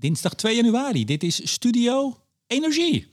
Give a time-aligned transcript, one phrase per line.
[0.00, 1.04] Dinsdag 2 januari.
[1.04, 2.16] Dit is Studio
[2.46, 3.10] Energie.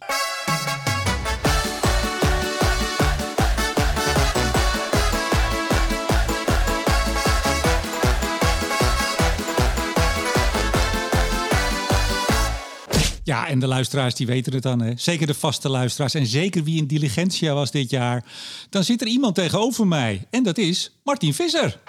[13.23, 14.81] Ja, en de luisteraars die weten het dan.
[14.81, 14.91] Hè?
[14.95, 16.13] Zeker de vaste luisteraars.
[16.13, 18.25] En zeker wie in Diligentia was dit jaar.
[18.69, 20.27] Dan zit er iemand tegenover mij.
[20.29, 21.79] En dat is Martin Visser.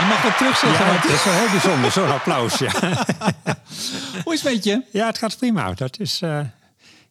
[0.00, 0.86] Je mag dat terugzeggen.
[0.86, 2.58] Ja, het is wel heel bijzonder, zo'n applaus.
[2.58, 2.70] Ja.
[4.24, 4.82] Hoe is het met je?
[4.90, 5.72] ja, het gaat prima.
[5.72, 6.40] Dat is eh,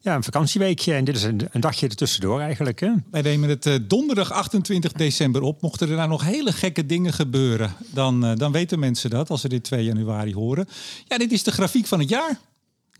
[0.00, 2.80] ja, een vakantieweekje en dit is een, een dagje ertussendoor eigenlijk.
[2.80, 2.90] Hè?
[3.10, 5.62] Wij nemen het eh, donderdag 28 december op.
[5.62, 9.40] Mochten er nou nog hele gekke dingen gebeuren, dan, eh, dan weten mensen dat als
[9.40, 10.68] ze dit 2 januari horen.
[11.08, 12.38] Ja, dit is de grafiek van het jaar.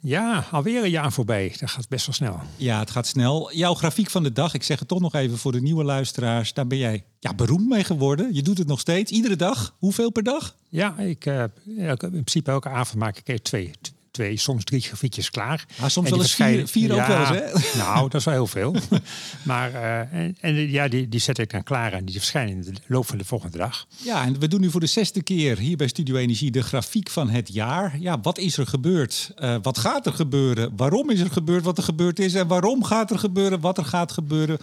[0.03, 1.55] Ja, alweer een jaar voorbij.
[1.59, 2.41] Dat gaat best wel snel.
[2.57, 3.53] Ja, het gaat snel.
[3.53, 6.53] Jouw grafiek van de dag, ik zeg het toch nog even voor de nieuwe luisteraars.
[6.53, 8.35] Daar ben jij ja, beroemd mee geworden.
[8.35, 9.75] Je doet het nog steeds, iedere dag.
[9.79, 10.57] Hoeveel per dag?
[10.69, 13.71] Ja, ik, eh, in principe elke avond maak ik even twee,
[14.21, 15.65] twee soms drie grafiekjes klaar.
[15.81, 17.79] Ah, soms wel eens vier- vier ook wel eens, hè?
[17.85, 18.75] Nou, dat is wel heel veel.
[19.43, 22.61] maar eh, en, en ja, die, die zet ik dan klaar en die verschijnen in
[22.61, 23.87] de loop van de volgende dag.
[24.05, 27.11] Ja, en we doen nu voor de zesde keer hier bij Studio Energie de grafiek
[27.11, 27.99] van het jaar.
[28.01, 29.33] Ja, wat is er gebeurd?
[29.37, 30.73] Eh, wat gaat er gebeuren?
[30.77, 32.35] Waarom is er gebeurd wat er gebeurd is?
[32.35, 34.59] En waarom gaat er gebeuren wat er gaat gebeuren?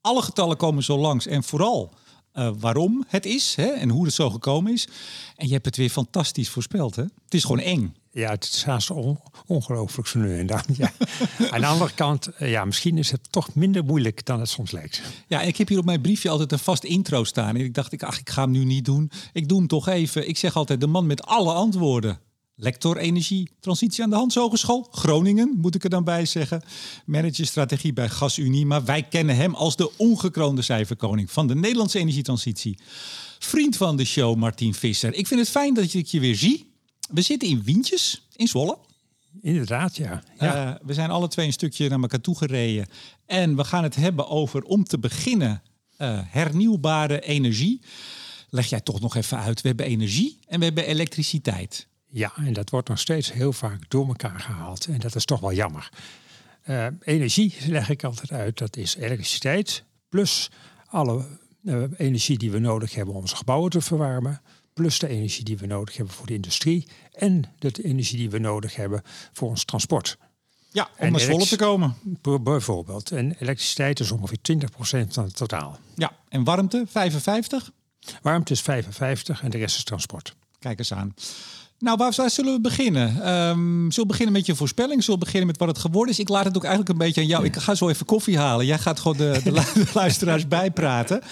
[0.00, 1.26] Alle getallen komen zo langs.
[1.26, 1.92] En vooral
[2.32, 4.88] eh, waarom het is hè, en hoe het zo gekomen is.
[5.36, 6.96] En je hebt het weer fantastisch voorspeld.
[6.96, 7.02] Hè?
[7.02, 7.94] Het is gewoon eng.
[8.16, 10.62] Ja, het is haast on, ongelooflijk zo nu en dan.
[10.76, 10.92] Ja.
[11.50, 14.70] Aan de andere kant, eh, ja, misschien is het toch minder moeilijk dan het soms
[14.70, 15.02] lijkt.
[15.26, 17.56] Ja, ik heb hier op mijn briefje altijd een vast intro staan.
[17.56, 19.10] En ik dacht, ik, ach, ik ga hem nu niet doen.
[19.32, 20.28] Ik doe hem toch even.
[20.28, 22.18] Ik zeg altijd de man met alle antwoorden.
[22.54, 26.62] Lector Energie, Transitie aan de Hans Hogeschool, Groningen, moet ik er dan bij zeggen.
[27.06, 28.66] Manager strategie bij GasUnie.
[28.66, 32.78] Maar wij kennen hem als de ongekroonde cijferkoning van de Nederlandse energietransitie.
[33.38, 35.14] Vriend van de show, Martin Visser.
[35.14, 36.74] Ik vind het fijn dat ik je weer zie.
[37.08, 38.78] We zitten in Wientjes, in Zwolle.
[39.40, 40.22] Inderdaad, ja.
[40.38, 40.74] ja.
[40.74, 42.86] Eh, we zijn alle twee een stukje naar elkaar toe gereden.
[43.26, 45.62] En we gaan het hebben over, om te beginnen,
[45.96, 47.80] eh, hernieuwbare energie.
[48.50, 49.60] Leg jij toch nog even uit.
[49.60, 51.86] We hebben energie en we hebben elektriciteit.
[52.08, 54.86] ja, en dat wordt nog steeds heel vaak door elkaar gehaald.
[54.86, 55.90] En dat is toch wel jammer.
[56.62, 58.58] Eh, energie leg ik altijd uit.
[58.58, 60.50] Dat is elektriciteit plus
[60.86, 61.24] alle
[61.96, 64.40] energie die we nodig hebben om onze gebouwen te verwarmen.
[64.76, 66.86] Plus de energie die we nodig hebben voor de industrie.
[67.12, 70.18] En de energie die we nodig hebben voor ons transport.
[70.70, 71.94] Ja, om naar Zwolle te komen.
[72.40, 73.10] Bijvoorbeeld.
[73.10, 74.66] En elektriciteit is ongeveer 20%
[75.08, 75.78] van het totaal.
[75.94, 77.70] Ja, en warmte 55?
[78.22, 80.34] Warmte is 55 en de rest is transport.
[80.58, 81.14] Kijk eens aan.
[81.78, 83.08] Nou, waar, waar zullen we beginnen?
[83.22, 85.04] Ehm, zullen we beginnen met je voorspelling?
[85.04, 86.18] Zullen we beginnen met wat het geworden is?
[86.18, 87.44] Ik laat het ook eigenlijk een beetje aan jou.
[87.44, 88.66] Ik ga zo even koffie halen.
[88.66, 89.62] Jij gaat gewoon de, de
[89.94, 91.22] luisteraars bijpraten.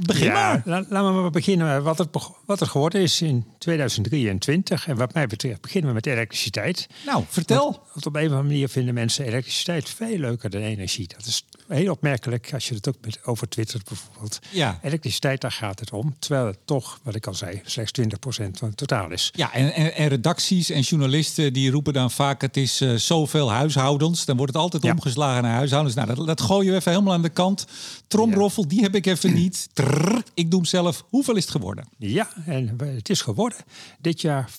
[0.00, 0.62] Begin maar.
[0.64, 2.08] la- laten we maar beginnen wat het,
[2.46, 4.86] wat het geworden is in 2023.
[4.88, 6.86] En wat mij betreft beginnen we met elektriciteit.
[7.06, 7.82] Nou, vertel.
[7.92, 11.08] Want op een of andere manier vinden mensen elektriciteit veel leuker dan energie.
[11.16, 14.38] Dat is heel opmerkelijk als je het ook met, over twittert bijvoorbeeld.
[14.50, 14.78] Ja.
[14.82, 16.14] Elektriciteit, daar gaat het om.
[16.18, 18.04] Terwijl het toch, wat ik al zei, slechts 20%
[18.52, 19.30] van het totaal is.
[19.34, 22.40] Ja, en, en, en redacties en journalisten die roepen dan vaak...
[22.40, 24.24] het is eh, zoveel huishoudens.
[24.24, 24.92] Dan wordt het altijd Ja.
[24.92, 25.94] omgeslagen naar huishoudens.
[25.94, 27.66] Nou, dat, dat gooien we even helemaal aan de kant.
[28.08, 29.68] Tromroffel, die heb ik even niet.
[29.72, 31.04] Trrr, ik doe hem zelf.
[31.08, 31.84] Hoeveel is het geworden?
[31.98, 33.58] Ja, en het is geworden
[34.00, 34.54] dit jaar 50%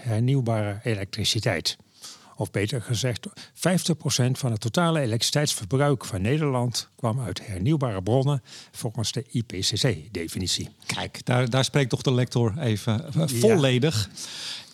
[0.00, 1.76] hernieuwbare elektriciteit.
[2.36, 3.30] Of beter gezegd, 50%
[4.32, 10.68] van het totale elektriciteitsverbruik van Nederland kwam uit hernieuwbare bronnen volgens de IPCC-definitie.
[10.86, 14.10] Kijk, daar, daar spreekt toch de lector even eh, volledig.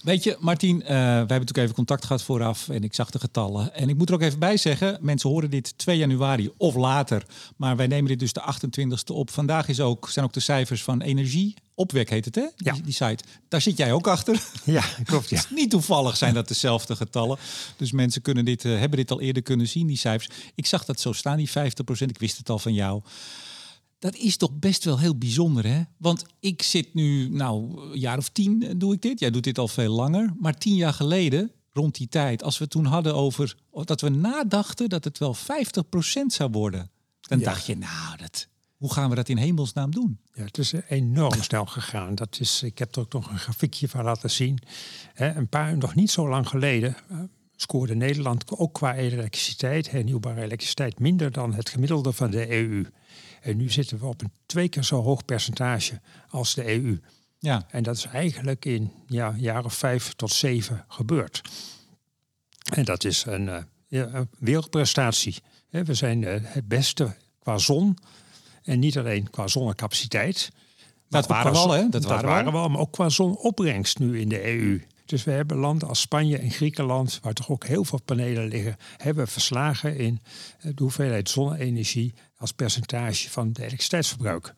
[0.03, 3.19] Weet je, Martien, eh, wij hebben natuurlijk even contact gehad vooraf en ik zag de
[3.19, 3.75] getallen.
[3.75, 7.27] En ik moet er ook even bij zeggen, mensen horen dit 2 januari of later.
[7.57, 9.31] Maar wij nemen dit dus de 28e op.
[9.31, 11.55] Vandaag is ook, zijn ook de cijfers van energie.
[11.75, 12.47] Opwek heet het, hè?
[12.57, 12.73] Ja.
[12.73, 13.25] Die, die site.
[13.49, 14.43] Daar zit jij ook achter.
[14.65, 15.31] Ja, klopt.
[15.31, 15.43] Ja.
[15.51, 17.39] Niet toevallig zijn dat dezelfde getallen.
[17.77, 20.37] Dus mensen kunnen dit, eh, hebben dit al eerder kunnen zien, die cijfers.
[20.55, 22.11] Ik zag dat zo staan, die 50%.
[22.11, 23.03] Ik wist het al van jou.
[24.01, 25.83] Dat is toch best wel heel bijzonder, hè?
[25.97, 29.21] Want ik zit nu, nou, een jaar of tien eh, doe ik dit.
[29.21, 30.33] Jij doet dit al veel langer.
[30.39, 33.57] Maar tien jaar geleden, rond die tijd, als we toen hadden over...
[33.85, 35.41] dat we nadachten dat het wel 50%
[36.27, 36.91] zou worden.
[37.21, 37.45] Dan Ja.
[37.45, 40.19] dacht je, nou, dat, hoe gaan we dat in hemelsnaam doen?
[40.33, 42.15] Ja, het is enorm snel gegaan.
[42.15, 44.59] Dat is, ik heb er ook nog een grafiekje van laten zien.
[45.15, 47.19] Hè, een paar, nog niet zo lang geleden eh,
[47.61, 52.87] scoorde Nederland ook qua elektriciteit, hernieuwbare elektriciteit, minder dan het gemiddelde van de EU.
[53.41, 57.01] En nu zitten we op een twee keer zo hoog percentage als de EU.
[57.39, 61.43] Ja, En dat is eigenlijk in ja, jaar of vijf tot zeven gebeurd.
[62.75, 65.37] En dat is een, eh, een wereldprestatie.
[65.71, 67.99] We zijn eh, het beste qua zon.
[68.63, 70.51] En niet alleen qua zonnecapaciteit.
[71.09, 71.89] Dat waren we al, hè?
[71.89, 74.81] Dat, waren, we al, maar ook qua zonopbrengst nu in de EU.
[75.11, 78.77] Dus we hebben landen als Spanje en Griekenland, waar toch ook heel veel panelen liggen,
[78.97, 80.21] hebben verslagen in
[80.63, 84.55] de hoeveelheid zonne-energie als percentage van het elektriciteitsverbruik.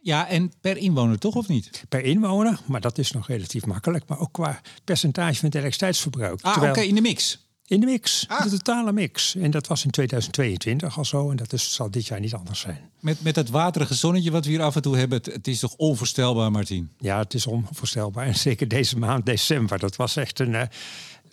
[0.00, 1.84] Ja, en per inwoner toch of niet?
[1.88, 4.06] Per inwoner, maar dat is nog relatief makkelijk.
[4.06, 6.40] Maar ook qua percentage van het elektriciteitsverbruik.
[6.40, 7.41] Ah, oké, in de mix.
[7.66, 8.42] In de mix, ah.
[8.42, 9.34] de totale mix.
[9.34, 12.60] En dat was in 2022 al zo en dat is, zal dit jaar niet anders
[12.60, 12.90] zijn.
[13.00, 15.58] Met, met het waterige zonnetje wat we hier af en toe hebben, het, het is
[15.58, 16.90] toch onvoorstelbaar, Martin?
[16.98, 18.26] Ja, het is onvoorstelbaar.
[18.26, 20.52] En zeker deze maand december, dat was echt een...
[20.52, 20.62] Uh,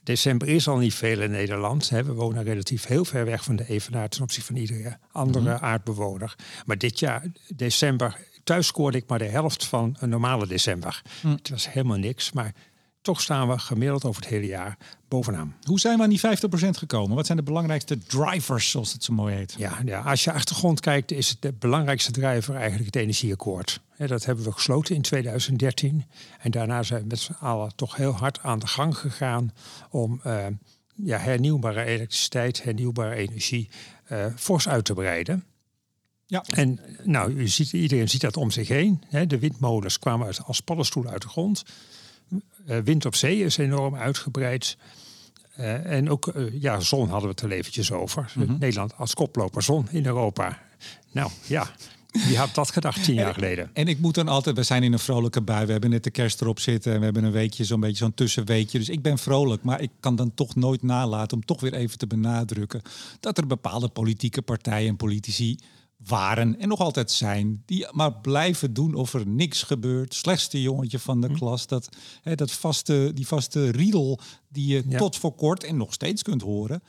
[0.04, 1.90] december is al niet veel in Nederland.
[1.90, 5.64] We wonen relatief heel ver weg van de evenaar ten opzichte van iedere andere mhm.
[5.64, 6.36] aardbewoner.
[6.66, 11.02] Maar dit jaar, december, thuis scoorde ik maar de helft van een normale december.
[11.22, 11.31] Mm.
[11.31, 12.54] Het was helemaal niks, maar
[13.01, 15.56] toch staan we gemiddeld over het hele jaar bovenaan.
[15.63, 16.22] Hoe zijn we aan die 50%
[16.69, 17.16] gekomen?
[17.16, 19.56] Wat zijn de belangrijkste drivers, zoals het zo mooi heet?
[19.57, 23.81] Ja, ja als je achtergrond kijkt, is het de belangrijkste driver eigenlijk het energieakkoord.
[23.98, 26.06] dat hebben we gesloten in 2013.
[26.40, 29.54] En daarna zijn we met z'n allen toch heel hard aan de gang gegaan
[29.90, 30.45] om uh,
[30.95, 33.69] ja, hernieuwbare elektriciteit, hernieuwbare energie
[34.12, 35.44] uh, fors uit te breiden.
[36.25, 36.44] Ja.
[36.50, 39.04] En nou, u ziet, iedereen ziet dat om zich heen.
[39.28, 41.63] De windmolens kwamen uit, als paddenstoelen uit de grond.
[42.70, 44.78] Uh, wind op zee is enorm uitgebreid.
[45.60, 48.31] Uh, en ook uh, ja, zon hadden we het er eventjes over.
[48.36, 48.58] Mm -hmm.
[48.60, 50.60] Nederland als koploper zon in Europa.
[51.12, 51.72] Nou ja,
[52.12, 53.70] wie had dat gedacht tien jaar geleden?
[53.74, 55.66] En ik moet dan altijd, we zijn in een vrolijke bui.
[55.66, 56.94] We hebben net de kerst erop zitten.
[56.94, 58.78] En we hebben een weekje, zo'n beetje zo'n tussenweekje.
[58.78, 59.64] Dus ik ben vrolijk.
[59.64, 62.81] Maar ik kan dan toch nooit nalaten om toch weer even te benadrukken.
[63.20, 65.58] dat er bepaalde politieke partijen en politici
[66.10, 70.14] waren en nog altijd zijn, die maar blijven doen of er niks gebeurt.
[70.14, 71.34] Slechtste jongetje van de hm.
[71.34, 71.90] klas, dat,
[72.22, 76.42] hè, dat vaste, die vaste riedel die je tot voor kort en nog steeds kunt
[76.42, 76.84] horen.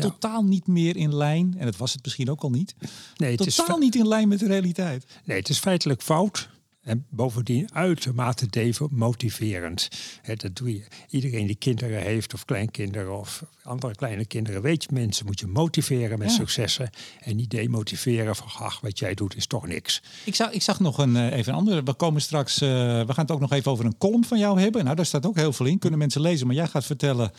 [0.00, 2.74] Totaal niet meer in lijn, en dat was het misschien ook al niet.
[3.16, 5.06] Nee, het totaal is niet in lijn met de realiteit.
[5.24, 6.48] Nee, het is feitelijk fout.
[6.84, 9.88] En bovendien uitermate demotiverend.
[10.36, 10.84] dat doe je.
[11.10, 15.46] Iedereen die kinderen heeft of kleinkinderen of andere kleine kinderen, weet je, mensen moet je
[15.46, 16.90] motiveren met successen
[17.20, 20.02] en niet demotiveren van, ach, wat jij doet is toch niks.
[20.24, 21.82] Ik zag, ik zag nog een, eh, even een andere.
[21.82, 24.60] We komen straks, uh, we gaan het ook nog even over een column van jou
[24.60, 24.84] hebben.
[24.84, 27.32] Nou, daar staat ook heel veel in, kunnen mensen lezen, maar jij gaat vertellen.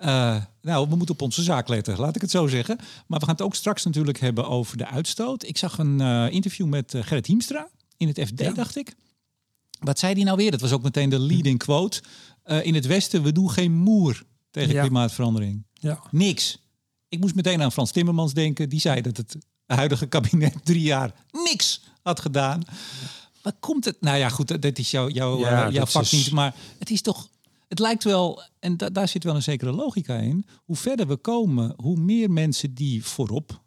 [0.00, 2.76] Uh, nou, we moeten op onze zaak letten, laat ik het zo zeggen.
[3.06, 5.44] Maar we gaan het ook straks natuurlijk hebben over de uitstoot.
[5.44, 6.00] Ik zag een
[6.30, 7.68] interview met Gerrit Hiemstra
[7.98, 8.94] in het FD, dacht ik.
[9.78, 10.50] Wat zei hij nou weer?
[10.50, 12.02] Dat was ook meteen de leading quote.
[12.44, 15.66] Uh, in het Westen, we doen geen moer tegen klimaatverandering.
[15.72, 16.02] Ja.
[16.10, 16.58] Niks.
[17.08, 18.68] Ik moest meteen aan Frans Timmermans denken.
[18.68, 19.36] Die zei dat het
[19.66, 22.62] huidige kabinet drie jaar niks had gedaan.
[23.42, 24.00] Wat komt het?
[24.00, 26.30] Nou ja, goed, dat is jouw, jouw, ja, uh, jouw vak niet.
[26.30, 27.28] Maar het is toch...
[27.68, 30.46] Het lijkt wel, en da daar zit wel een zekere logica in.
[30.64, 33.62] Hoe verder we komen, hoe meer mensen die voorop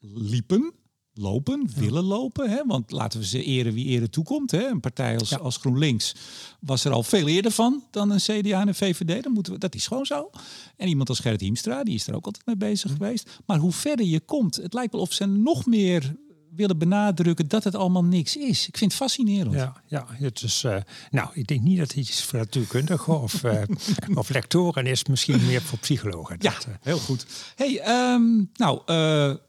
[0.00, 0.74] liepen
[1.14, 2.50] lopen, willen lopen.
[2.50, 2.64] Hè?
[2.66, 4.50] Want laten we ze eren wie eren toekomt.
[4.50, 4.66] Hè?
[4.66, 6.14] Een partij als, als GroenLinks
[6.60, 9.22] was er al veel eerder van dan een CDA en een VVD.
[9.22, 10.30] Dan moeten we, dat is gewoon zo.
[10.76, 13.30] En iemand als Gerrit Hiemstra, die is er ook altijd mee bezig geweest.
[13.46, 16.16] Maar hoe verder je komt, het lijkt wel of ze nog meer
[16.56, 18.68] willen benadrukken dat het allemaal niks is.
[18.68, 19.54] Ik vind het fascinerend.
[19.54, 20.76] Ja, ja het is, uh,
[21.10, 23.62] nou, ik denk niet dat het iets voor natuurkundigen of, uh,
[24.14, 26.36] of lectoren is, misschien meer voor psychologen.
[26.38, 27.26] Ja, dat, uh, heel goed.
[27.54, 28.80] Hey, um, nou,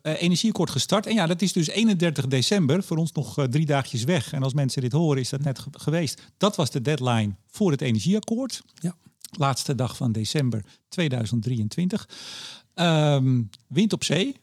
[0.02, 1.06] energieakkoord gestart.
[1.06, 4.34] En ja, dat is dus 31 december, voor ons nog drie dagjes weg.
[4.34, 6.22] En als mensen dit horen, is dat net geweest.
[6.38, 8.62] Dat was de deadline voor het energieakkoord.
[8.74, 8.96] Ja.
[9.32, 12.10] Laatste dag van december 2023.
[12.76, 14.36] Um, ehm, wind op zee,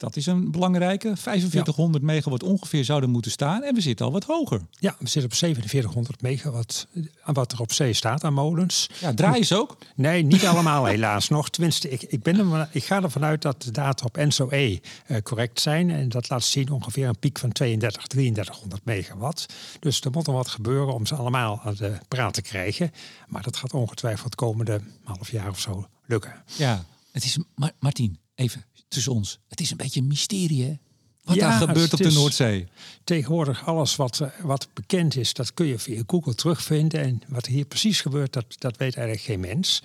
[0.00, 1.16] dat is een belangrijke.
[1.16, 3.62] 4500 megawatt ongeveer zouden moeten staan.
[3.62, 4.60] En we zitten al wat hoger.
[4.70, 6.86] Ja, we zitten op 4700 megawatt.
[6.94, 8.90] Eh, wat er op zee staat aan molens.
[9.00, 9.76] Ja, draaien ze ook?
[9.94, 11.50] Nee, niet allemaal helaas nog.
[11.50, 15.16] Tenminste, ik, ik, ben er, ik ga ervan uit dat de data op NSOE uh,
[15.22, 15.90] correct zijn.
[15.90, 19.46] En dat laat zien ongeveer een piek van 32, 3300 megawatt.
[19.80, 22.92] Dus er moet er wat gebeuren om ze allemaal aan de praat te krijgen.
[23.28, 26.42] Maar dat gaat ongetwijfeld het komende half jaar of zo lukken.
[26.56, 27.38] Ja, het is,
[27.78, 29.38] Martin, even tussen ons.
[29.48, 30.78] Het is een beetje een mysterie, hè?
[31.24, 32.66] Wat ja, daar gebeurt op de Noordzee.
[33.04, 37.00] Tegenwoordig alles wat, eh, wat bekend is, dat kun je via Google terugvinden.
[37.00, 39.82] En wat hier precies gebeurt, dat, dat weet eigenlijk geen mens.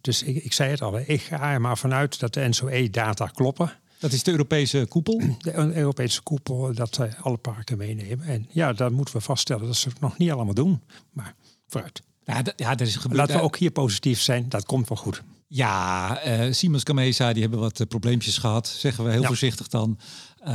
[0.00, 3.72] Dus ik, ik zei het al, ik ga er maar vanuit dat de NSOE-data kloppen.
[3.98, 5.20] Dat is de Europese koepel?
[5.38, 8.26] De Europese koepel, dat uh, alle parken meenemen.
[8.26, 10.82] En ja, dan moeten we vaststellen dat ze het nog niet allemaal doen.
[11.12, 11.34] Maar
[11.68, 12.02] vooruit.
[12.24, 13.20] Ja, ja er is gebeurd.
[13.20, 15.22] Laten we ook hier positief zijn, dat komt wel goed.
[15.48, 19.98] Ja, uh, Siemens Gamesa, die hebben wat uh, probleempjes gehad, zeggen we heel voorzichtig dan.
[20.46, 20.48] Uh,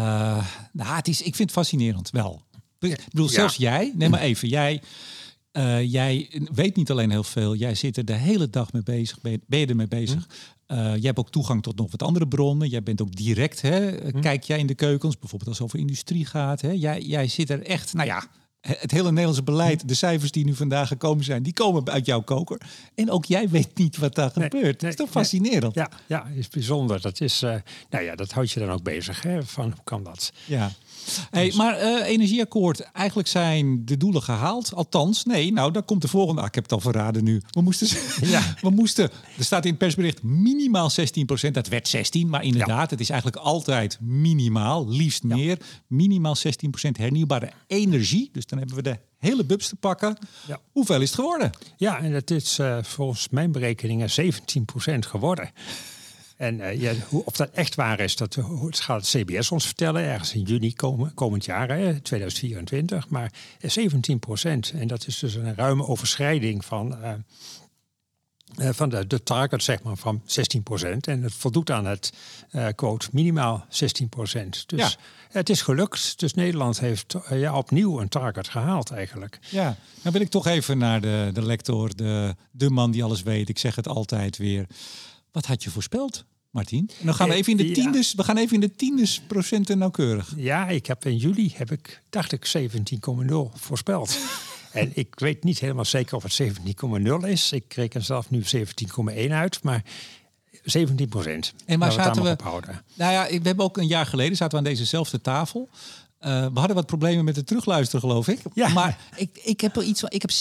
[0.72, 2.42] nou, het is, ik vind het fascinerend, wel.
[2.80, 4.82] Ik bedoel, zelfs jij, neem maar even, jij,
[5.84, 9.32] jij weet niet alleen heel veel, jij zit er de hele dag mee bezig, ben
[9.32, 10.28] je, ben je ermee bezig.
[10.68, 10.76] Hm.
[10.76, 12.70] je hebt ook toegang tot nog wat andere bronnen.
[12.70, 14.20] Jij bent ook direct, hè, hm.
[14.20, 16.62] kijk jij in de keukens, bijvoorbeeld als het over industrie gaat.
[16.62, 18.24] Hè, jij, jij zit er echt, nou ja,
[18.62, 22.22] het hele Nederlandse beleid, de cijfers die nu vandaag gekomen zijn, die komen uit jouw
[22.22, 22.62] koker.
[22.96, 24.80] En ook jij weet niet wat daar gebeurt.
[24.80, 25.76] dat is toch fascinerend?
[25.76, 27.02] Ja, ja, is bijzonder.
[27.02, 27.56] Dat, is, uh,
[27.90, 29.22] nou ja, dat houdt je dan ook bezig.
[29.22, 29.44] Hè?
[29.44, 30.32] Van hoe kan dat?
[30.46, 30.72] Ja.
[31.30, 34.74] Hey, dus- maar uh, energieakkoord, eigenlijk zijn de doelen gehaald.
[34.74, 36.42] Althans, nee, nou, daar komt de volgende.
[36.42, 37.42] Ah, ik heb het al verraden nu.
[37.50, 37.88] We moesten,
[38.30, 38.56] ja.
[38.62, 40.92] we moesten er staat in het persbericht minimaal
[41.48, 45.58] 16% Dat werd 16, maar inderdaad, het is eigenlijk altijd minimaal, liefst meer.
[45.88, 46.42] Minimaal 16%
[46.92, 48.30] hernieuwbare energie.
[48.32, 50.18] Dus dan hebben we de hele bubs te pakken.
[50.48, 50.60] Ja.
[50.72, 51.52] Hoeveel is het geworden?
[51.78, 54.14] Ja, en het is uh, volgens mijn berekeningen 17%
[55.00, 55.50] geworden.
[56.42, 58.38] En uh, ja, hoe, of dat echt waar is, dat
[58.70, 60.04] gaat het CBS ons vertellen.
[60.04, 63.10] Ergens in juni komen, komend jaar, hè, 2024.
[63.10, 63.32] Maar
[63.62, 64.72] 17 procent.
[64.72, 67.12] En dat is dus een ruime overschrijding van, uh,
[68.58, 71.08] uh, van de, de target zeg maar, van 16 procent.
[71.08, 72.14] En het voldoet aan het
[72.76, 74.70] quote minimaal 16 procent.
[74.70, 74.90] Dus ja.
[75.30, 76.20] het is gelukt.
[76.20, 79.40] Dus Nederland heeft ja, opnieuw een target gehaald eigenlijk.
[79.50, 83.22] Ja, dan wil ik toch even naar de, de lector, de, de man die alles
[83.22, 83.50] weet.
[83.50, 84.68] Ik zeg het altijd weer.
[85.32, 86.26] Wat had je voorspeld?
[86.50, 86.90] Martin.
[87.00, 89.22] En dan gaan we eh, even in de tiendes, we gaan even in de tiendes
[89.28, 90.34] procenten nauwkeurig.
[90.36, 94.18] Ja, ik heb in juli heb ik, dacht ik, 17,0 voorspeld.
[94.72, 96.42] en ik weet niet helemaal zeker of het
[97.24, 97.52] 17,0 is.
[97.52, 99.84] Ik reken zelf nu 17,1 uit, maar
[100.64, 101.54] 17 procent.
[101.66, 102.36] En maar zaten we,
[102.94, 105.70] nou ja, we hebben ook een jaar geleden zaten we aan dezezelfde tafel.
[106.26, 108.40] Uh, we hadden wat problemen met het terugluisteren, geloof ik.
[108.54, 108.68] Ja.
[108.68, 110.10] Maar ik, ik heb er iets van.
[110.10, 110.38] Ik heb 16,7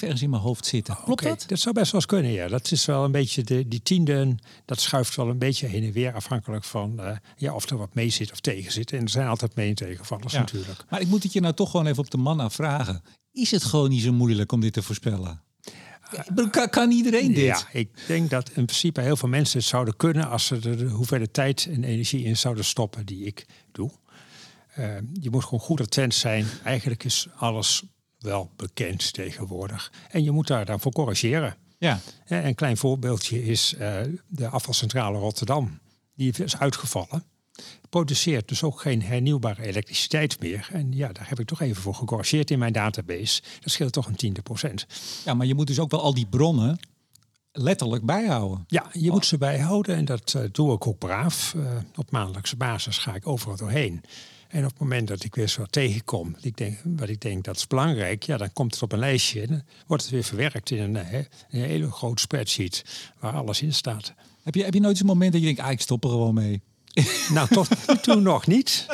[0.00, 0.96] ergens in mijn hoofd zitten.
[0.96, 1.44] Oh, Klopt dat?
[1.46, 2.48] Dat zou best wel eens kunnen, ja.
[2.48, 4.34] Dat is wel een beetje de, die tiende.
[4.64, 6.14] Dat schuift wel een beetje heen en weer.
[6.14, 8.92] Afhankelijk van uh, ja, of er wat mee zit of tegen zit.
[8.92, 10.38] En er zijn altijd mee- en tegenvallers ja.
[10.38, 10.84] natuurlijk.
[10.90, 13.02] Maar ik moet het je nou toch gewoon even op de man afvragen.
[13.32, 15.42] Is het gewoon niet zo moeilijk om dit te voorspellen?
[16.50, 17.44] Kan, kan, iedereen dit?
[17.44, 20.88] Ja, ik denk dat in principe heel veel mensen het zouden kunnen als ze de
[20.88, 23.90] hoeveelheid tijd en energie in zouden stoppen die ik doe.
[24.78, 26.46] Uh, je moet gewoon goed attent zijn.
[26.64, 27.82] Eigenlijk is alles
[28.18, 29.92] wel bekend tegenwoordig.
[30.10, 31.56] En je moet daar dan voor corrigeren.
[31.78, 32.00] Ja.
[32.26, 35.78] een klein voorbeeldje is uh, de afvalcentrale Rotterdam.
[36.14, 37.24] Die is uitgevallen.
[37.88, 40.68] Produceert dus ook geen hernieuwbare elektriciteit meer.
[40.72, 43.42] En ja, daar heb ik toch even voor gecorrigeerd in mijn database.
[43.60, 44.86] Dat scheelt toch een tiende procent.
[45.24, 46.78] Ja, maar je moet dus ook wel al die bronnen
[47.52, 48.64] letterlijk bijhouden.
[48.68, 51.54] Ja, je moet ze bijhouden en dat uh, doe ik ook braaf.
[51.56, 54.04] Uh, op maandelijkse basis ga ik overal doorheen.
[54.48, 57.56] En op het moment dat ik weer zo tegenkom, ik denk, wat ik denk dat
[57.56, 60.70] is belangrijk, ja, dan komt het op een lijstje en dan wordt het weer verwerkt
[60.70, 62.84] in een, een hele groot spreadsheet
[63.18, 64.14] waar alles in staat.
[64.42, 66.34] Heb je, heb je nooit zo'n moment dat je denkt, ah, ik stop er gewoon
[66.34, 66.62] mee?
[67.34, 67.68] nou, tot
[68.02, 68.86] toen nog niet.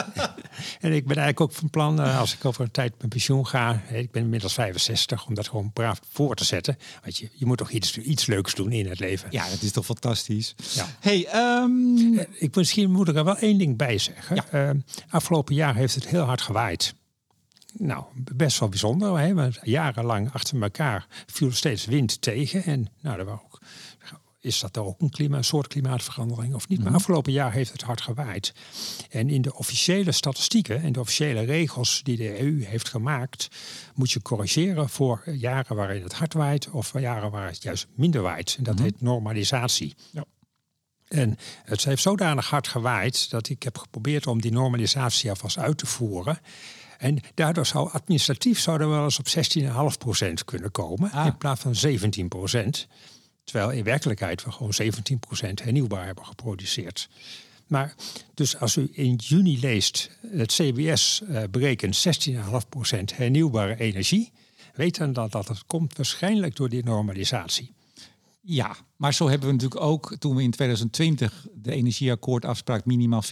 [0.81, 3.47] En ik ben eigenlijk ook van plan, uh, als ik over een tijd met pensioen
[3.47, 6.79] ga, ik ben inmiddels 65, om dat gewoon braaf voor te zetten.
[7.03, 9.29] Want je, je moet toch iets, iets leuks doen in het leven.
[9.31, 10.55] Ja, dat is toch fantastisch.
[10.75, 10.87] Ja.
[11.01, 11.29] Hey,
[11.63, 12.19] um...
[12.39, 14.37] ik, misschien moet ik er wel één ding bij zeggen.
[14.51, 14.69] Ja.
[14.69, 16.95] Uh, afgelopen jaar heeft het heel hard gewaaid.
[17.79, 19.19] Nou, best wel bijzonder.
[19.19, 19.35] Hè?
[19.35, 22.65] Want jarenlang achter elkaar viel steeds wind tegen.
[22.65, 23.54] En nou, er waren ook
[24.45, 26.79] is dat ook een, klima, soort klimaatverandering of niet.
[26.79, 26.97] Maar mhm.
[26.97, 28.53] afgelopen jaar heeft het hard gewaaid.
[29.11, 33.49] En in de officiële statistieken en de officiële regels die de EU heeft gemaakt,
[33.95, 38.23] moet je corrigeren voor jaren waarin het hard waait of jaren waar het juist minder
[38.23, 38.55] waait.
[38.59, 38.85] En dat mhm.
[38.85, 39.95] heet normalisatie.
[40.11, 40.25] Ja.
[41.09, 45.79] En het heeft zodanig hard gewaaid dat ik heb geprobeerd om die normalisatie alvast uit
[45.79, 46.39] te voeren.
[46.99, 49.27] En daardoor zou administratief zouden we wel eens op
[50.29, 51.27] 16,5% kunnen komen ah.
[51.27, 52.87] in plaats van 17%.
[53.45, 54.85] Terwijl in werkelijkheid we gewoon 17%
[55.63, 57.09] hernieuwbaar hebben geproduceerd.
[57.67, 57.95] Maar
[58.35, 62.37] dus als u in juni leest, het CBS uh, berekent 16,5%
[63.15, 64.33] hernieuwbare energie,
[64.75, 67.73] weet dan dat dat komt waarschijnlijk door die normalisatie.
[68.47, 73.29] Ja, maar zo hebben we natuurlijk ook toen we in 2020 de energieakkoordafspraak minimaal 14%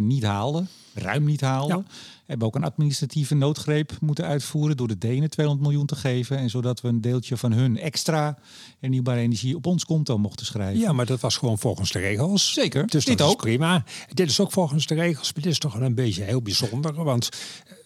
[0.00, 1.86] niet haalden, ruim niet haalden,
[2.26, 6.50] hebben ook een administratieve noodgreep moeten uitvoeren door de Denen 200 miljoen te geven en
[6.50, 8.38] zodat we een deeltje van hun extra
[8.78, 10.80] hernieuwbare energie op ons konto mochten schrijven.
[10.80, 12.52] Ja, maar dat was gewoon volgens de regels.
[12.52, 12.86] Zeker.
[12.86, 13.84] Dus dit ook prima.
[14.14, 17.04] Dit is ook volgens de regels, maar dit is toch wel een beetje heel bijzonder,
[17.04, 17.28] want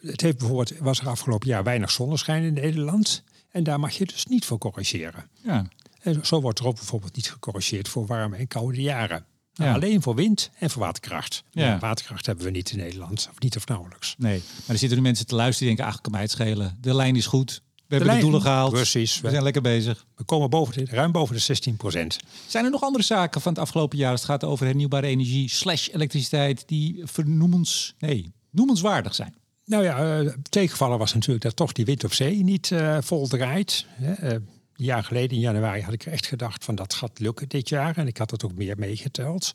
[0.00, 4.06] het heeft bijvoorbeeld was er afgelopen jaar weinig zonneschijn in Nederland en daar mag je
[4.06, 5.28] dus niet voor corrigeren.
[5.42, 5.66] Ja.
[6.06, 9.24] En zo wordt er ook bijvoorbeeld niet gecorrigeerd voor warme en koude jaren.
[9.54, 11.44] Nou, alleen voor wind en voor waterkracht.
[11.50, 11.78] Ja.
[11.78, 14.14] waterkracht hebben we niet in Nederland, of niet of nauwelijks.
[14.18, 16.78] Nee, maar er zitten nu mensen te luisteren die denken, ach, kan mij het schelen.
[16.80, 17.62] De lijn is goed.
[17.86, 18.72] We hebben de doelen gehaald.
[18.72, 19.20] Precies.
[19.20, 20.06] We zijn lekker bezig.
[20.16, 22.18] We komen boven de, ruim boven de 16 procent.
[22.46, 24.12] Zijn er nog andere zaken van het afgelopen jaar?
[24.12, 29.34] Het gaat over hernieuwbare energie slash elektriciteit die vernoemens, nee, noemenswaardig zijn.
[29.64, 33.26] Nou ja, uh, tegenvallen was natuurlijk dat toch die wind op zee niet uh, vol
[33.26, 33.86] draait.
[34.22, 34.30] Uh,
[34.76, 37.96] een jaar geleden in januari had ik echt gedacht van dat gaat lukken dit jaar.
[37.96, 39.54] En ik had het ook meer meegeteld.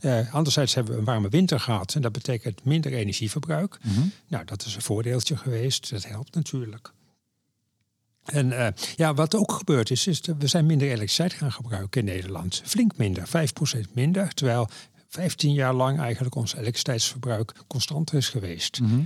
[0.00, 3.78] Uh, anderzijds hebben we een warme winter gehad en dat betekent minder energieverbruik.
[3.82, 4.00] Mhm.
[4.28, 5.90] Nou, dat is een voordeeltje geweest.
[5.90, 6.92] Dat helpt natuurlijk.
[8.24, 8.66] En uh,
[8.96, 12.62] ja, wat ook gebeurd is, is dat we zijn minder elektriciteit gaan gebruiken in Nederland.
[12.64, 14.34] Flink minder, 5% minder.
[14.34, 14.68] Terwijl
[15.08, 18.80] 15 jaar lang eigenlijk ons elektriciteitsverbruik constant is geweest.
[18.80, 19.00] Mhm.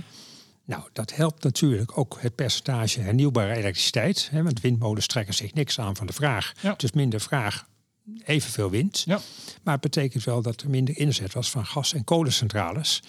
[0.67, 4.27] Nou, dat helpt natuurlijk ook het percentage hernieuwbare elektriciteit.
[4.31, 6.53] Hè, want windmolens trekken zich niks aan van de vraag.
[6.61, 6.73] Ja.
[6.77, 7.67] Dus minder vraag,
[8.23, 9.03] evenveel wind.
[9.05, 9.19] Ja.
[9.63, 13.03] Maar het betekent wel dat er minder inzet was van gas- en kolencentrales.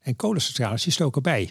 [0.00, 1.50] En kolencentrales die stoken bij.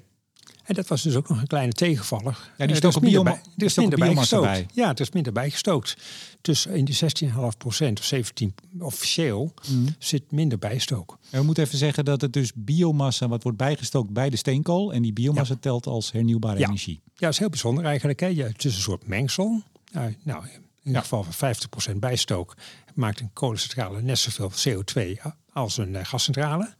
[0.63, 2.33] En dat was dus ook nog een kleine tegenvaller.
[2.33, 3.27] Ja, die Er is stoken minder
[3.57, 3.99] Er is minder
[4.41, 4.65] bij.
[4.73, 5.95] Ja, er is minder bij gestookt.
[6.41, 9.87] Dus in die 16,5 procent of 17 officieel Mhm.
[9.99, 11.17] zit minder bijstook.
[11.29, 14.93] En we moeten even zeggen dat het dus biomassa wat wordt bijgestookt bij de steenkool.
[14.93, 16.67] En die biomassa telt als hernieuwbare Ja.
[16.67, 16.99] energie.
[17.05, 18.19] Ja, dat is heel bijzonder eigenlijk.
[18.19, 18.27] Hè.
[18.33, 19.61] Het is een soort mengsel.
[19.91, 22.55] Nou, nou, in ieder geval van 50% bijstook
[22.93, 25.19] maakt een kolencentrale net zoveel CO2
[25.53, 26.73] als een eh, gascentrale.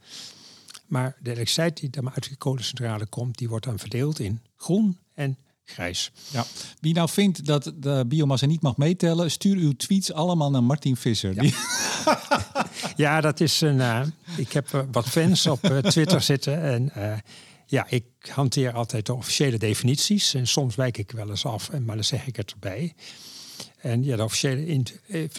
[0.89, 4.97] Maar de elektriciteit die dan uit die kolencentrale komt, die wordt dan verdeeld in groen
[5.13, 6.11] en grijs.
[6.31, 6.45] Ja.
[6.79, 10.95] Wie nou vindt dat de biomassa niet mag meetellen, stuur uw tweets allemaal naar Martin
[10.95, 11.39] Visser.
[11.39, 11.53] Die-
[12.95, 13.81] Ja, dat is een.
[13.81, 14.01] eh,
[14.37, 16.61] ik heb eh, wat fans op eh, Twitter zitten.
[16.61, 16.91] En
[17.65, 20.33] ja, ik hanteer altijd de officiële definities.
[20.33, 22.93] En soms wijk ik wel eens af, en- maar dan zeg ik het erbij.
[23.77, 24.87] En ja, de officiële in-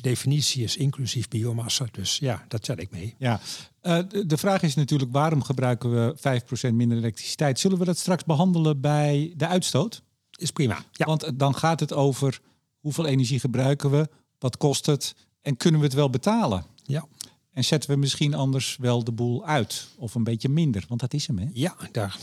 [0.00, 1.86] definitie is inclusief biomassa.
[1.92, 3.14] Dus ja, dat tel ik mee.
[3.18, 3.40] Ja,
[3.80, 7.58] Eh, de- de vraag is natuurlijk waarom gebruiken we 5% minder elektriciteit?
[7.58, 10.02] Zullen we dat straks behandelen bij de uitstoot?
[10.36, 10.84] Is prima.
[10.92, 12.40] Ja, Want eh, dan gaat het over
[12.80, 14.08] hoeveel energie gebruiken we,
[14.38, 16.64] wat kost het en kunnen we het wel betalen?
[16.84, 17.06] ja.
[17.52, 21.12] En zetten we misschien anders wel de boel uit of een beetje minder, want dat
[21.14, 21.46] is hem hè.
[21.52, 22.18] ja, daar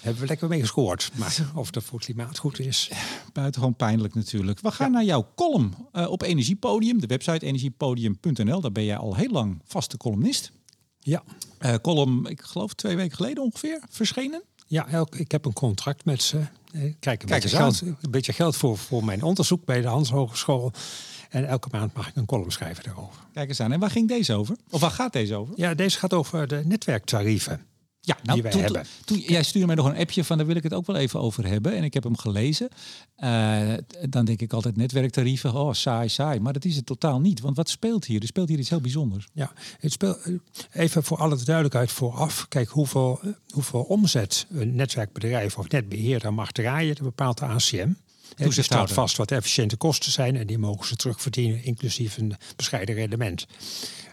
[0.00, 1.10] hebben we lekker mee gescoord.
[1.14, 2.90] Maar of dat voor het klimaat goed is.
[3.32, 4.60] Buitengewoon pijnlijk natuurlijk.
[4.60, 8.60] We gaan naar jouw column eh, op Energiepodium, de website energiepodium.nl.
[8.60, 10.52] Daar ben jij al heel lang vaste columnist.
[11.06, 11.22] Ja.
[11.58, 14.42] Eh column, ik geloof twee weken geleden ongeveer, verschenen.
[14.66, 16.38] Ja, elk, ik heb een contract met ze.
[16.38, 19.80] Eh, Kijk, een, Kijk beetje, eens geld, een beetje geld voor, voor mijn onderzoek bij
[19.80, 20.72] de Hans Hogeschool.
[21.30, 23.22] En elke maand mag ik een column schrijven daarover.
[23.32, 23.72] Kijk eens aan.
[23.72, 24.56] En waar ging deze over?
[24.70, 25.54] Of waar gaat deze over?
[25.56, 27.66] Ja, deze gaat over de netwerktarieven.
[28.06, 28.84] Ja, die wij toen, hebben.
[29.04, 31.20] Toen, jij stuurde mij nog een appje van, daar wil ik het ook wel even
[31.20, 31.74] over hebben.
[31.74, 32.68] En ik heb hem gelezen.
[33.16, 33.72] Eh,
[34.08, 36.40] dan denk ik altijd netwerktarieven, oh saai, saai.
[36.40, 37.40] Maar dat is het totaal niet.
[37.40, 38.20] Want wat speelt hier?
[38.20, 39.28] Er speelt hier iets heel bijzonders.
[39.32, 40.18] Ja, het speelt
[40.72, 42.46] even voor alle duidelijkheid vooraf.
[42.48, 47.92] Kijk, hoeveel, hoeveel omzet een netwerkbedrijf of netbeheerder mag draaien, dat bepaalt de ACM.
[48.26, 48.94] Er staat Toezichthouder.
[48.94, 53.46] vast wat efficiënte kosten zijn en die mogen ze terugverdienen, inclusief een bescheiden rendement.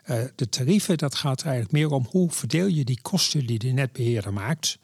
[0.04, 3.68] Eh, de tarieven, dat gaat eigenlijk meer om hoe verdeel je die kosten die de
[3.68, 4.78] netbeheerder maakt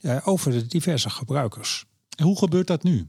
[0.00, 1.84] eh, over de diverse gebruikers.
[2.16, 3.08] En hoe gebeurt dat nu?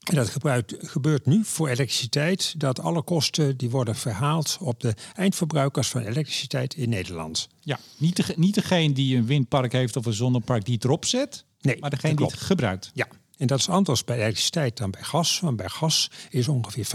[0.00, 4.94] En dat gebruikt, gebeurt nu voor elektriciteit, dat alle kosten die worden verhaald op de
[5.14, 7.48] eindverbruikers van elektriciteit in Nederland.
[7.60, 11.04] Ja, niet, de, niet degene die een windpark heeft of een zonnepark die het erop
[11.04, 11.44] zet.
[11.60, 12.90] Nee, Maar degene die het gebruikt.
[12.94, 13.06] Ja,
[13.40, 15.40] en dat is anders bij elektriciteit dan bij gas.
[15.40, 16.90] Want bij gas is ongeveer 50%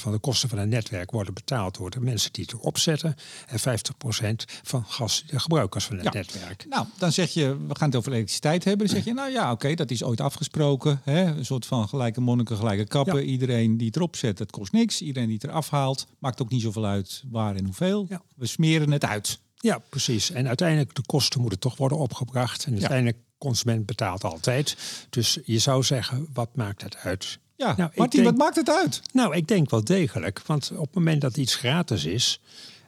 [0.00, 3.14] van de kosten van een netwerk worden betaald door de mensen die het erop zetten.
[3.46, 6.10] En 50% van gas de gebruikers van het Ja.
[6.12, 6.66] netwerk.
[6.68, 8.86] Nou, dan zeg je, we gaan het over elektriciteit hebben.
[8.86, 11.00] Dan zeg je, nou ja, oké, dat is ooit afgesproken.
[11.04, 11.24] Hè?
[11.24, 13.20] Een soort van gelijke monniken, gelijke kappen.
[13.20, 13.26] Ja.
[13.26, 15.02] Iedereen die het erop zet, het kost niks.
[15.02, 18.06] Iedereen die het eraf haalt, maakt ook niet zoveel uit waar en hoeveel.
[18.08, 18.22] Ja.
[18.36, 19.38] We smeren het uit.
[19.56, 20.30] Ja, precies.
[20.30, 22.64] En uiteindelijk de kosten moeten toch worden opgebracht.
[22.64, 24.76] En uiteindelijk consument betaalt altijd.
[25.10, 27.38] Dus je zou zeggen, wat maakt het uit?
[27.56, 29.02] Ja, Nou, ik Martin, denk- wat maakt het uit?
[29.12, 30.42] Nou, ik denk wel degelijk.
[30.46, 32.40] Want op het moment dat iets gratis is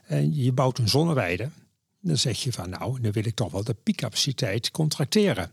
[0.05, 1.49] en je bouwt een zonneweide,
[2.01, 5.51] dan zeg je van nou, dan wil ik toch wel de piekcapaciteit contracteren.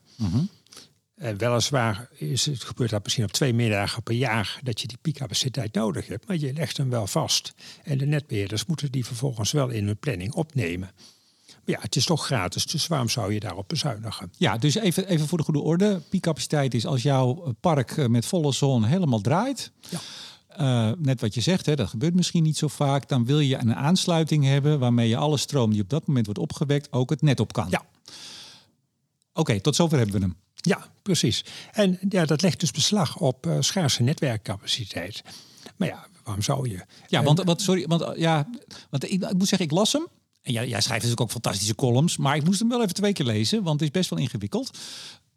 [1.14, 4.98] En weliswaar is het, gebeurt dat misschien op twee middagen per jaar dat je die
[5.02, 7.54] piekcapaciteit nodig hebt, maar je legt hem wel vast.
[7.84, 10.90] En de netbeheerders moeten die vervolgens wel in hun planning opnemen.
[11.66, 14.32] Ja, het is toch gratis, dus waarom zou je daarop bezuinigen?
[14.38, 16.00] Ja, dus even, even voor de goede orde.
[16.08, 19.72] Piekcapaciteit is als jouw eh, park eh, met volle zon helemaal draait.
[19.88, 19.98] Ja.
[20.48, 23.08] Eh, net wat je zegt, hè, dat gebeurt misschien niet zo vaak.
[23.08, 26.40] Dan wil je een aansluiting hebben waarmee je alle stroom die op dat moment wordt
[26.40, 27.66] opgewekt ook het net op kan.
[27.70, 27.82] Ja.
[29.32, 30.36] Oké, tot zover hebben we hem.
[30.54, 31.44] Ja, precies.
[31.72, 35.22] En ja, dat legt dus beslag op schaarse netwerkcapaciteit.
[35.76, 36.84] Maar ja, waarom zou je?
[37.06, 38.48] Ja, want, wat, sorry, want, ja,
[38.90, 40.06] want ik, ik moet zeggen, ik las hem.
[40.46, 42.16] En jij, jij schrijft natuurlijk ook fantastische columns.
[42.16, 44.78] Maar ik moest hem wel even twee keer lezen, want het is best wel ingewikkeld.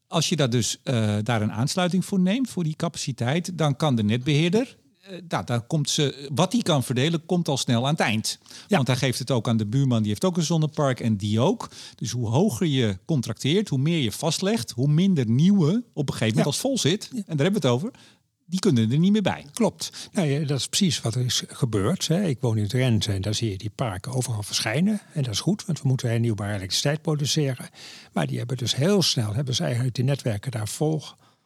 [0.08, 3.96] Als je daar dus eh, daar een aansluiting voor neemt, voor die capaciteit, dan kan
[3.96, 4.78] de netbeheerder.
[5.02, 8.40] eh, nou, dan komt ze, wat hij kan verdelen, komt al snel aan het eind.
[8.68, 8.76] Ja.
[8.76, 11.40] Want hij geeft het ook aan de buurman, die heeft ook een zonnepark en die
[11.40, 11.70] ook.
[11.96, 16.38] Dus hoe hoger je contracteert, hoe meer je vastlegt, hoe minder nieuwe op een gegeven
[16.38, 16.44] moment Ja.
[16.44, 17.10] als vol zit.
[17.14, 17.92] En daar hebben we het over.
[18.50, 19.46] Die kunnen er niet meer bij.
[19.54, 20.10] Klopt.
[20.12, 22.08] Nou ja, dat is precies wat er is gebeurd.
[22.08, 22.24] Hè.
[22.24, 25.02] Ik woon in Drenthe en daar zie je die parken overal verschijnen.
[25.14, 27.70] En dat is goed, want we moeten hernieuwbare elektriciteit produceren.
[28.14, 31.04] Maar die hebben dus heel snel, hebben ze eigenlijk die netwerken daar vol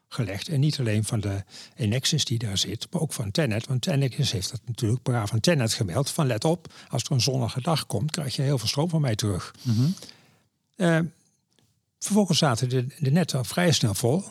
[0.08, 0.48] gelegd.
[0.48, 1.44] En niet alleen van de
[1.76, 3.68] Enexis die daar zit, maar ook van Tenet.
[3.68, 6.10] Want Enexis heeft dat natuurlijk braaf van Tenet gemeld.
[6.10, 9.02] Van let op, als er een zonnige dag komt, krijg je heel veel stroom van
[9.02, 9.56] mij terug.
[10.76, 11.00] Eh,
[12.00, 14.24] vervolgens zaten de, de netten al vrij snel vol.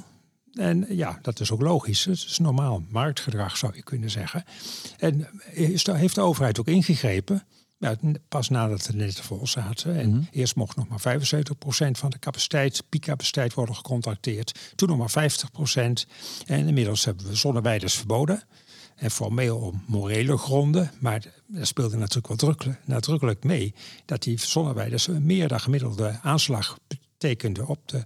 [0.52, 2.04] En ja, dat is ook logisch.
[2.04, 4.44] Het is normaal marktgedrag, zou je kunnen zeggen.
[4.98, 7.46] En is de, heeft de overheid ook ingegrepen?
[7.78, 7.96] Ja,
[8.28, 9.96] pas nadat de netten vol zaten.
[9.96, 14.72] En eerst mocht nog maar 75% van de capaciteit, piekcapaciteit worden gecontracteerd.
[14.74, 15.74] Toen nog maar 50%.
[16.46, 18.42] En inmiddels hebben we zonneweiders verboden.
[18.96, 20.90] En formeel om morele gronden.
[20.98, 26.78] Maar er speelde natuurlijk wel nadrukkelijk, nadrukkelijk mee dat die zonneweiders meer dan gemiddelde aanslag
[26.88, 28.04] betekenden op de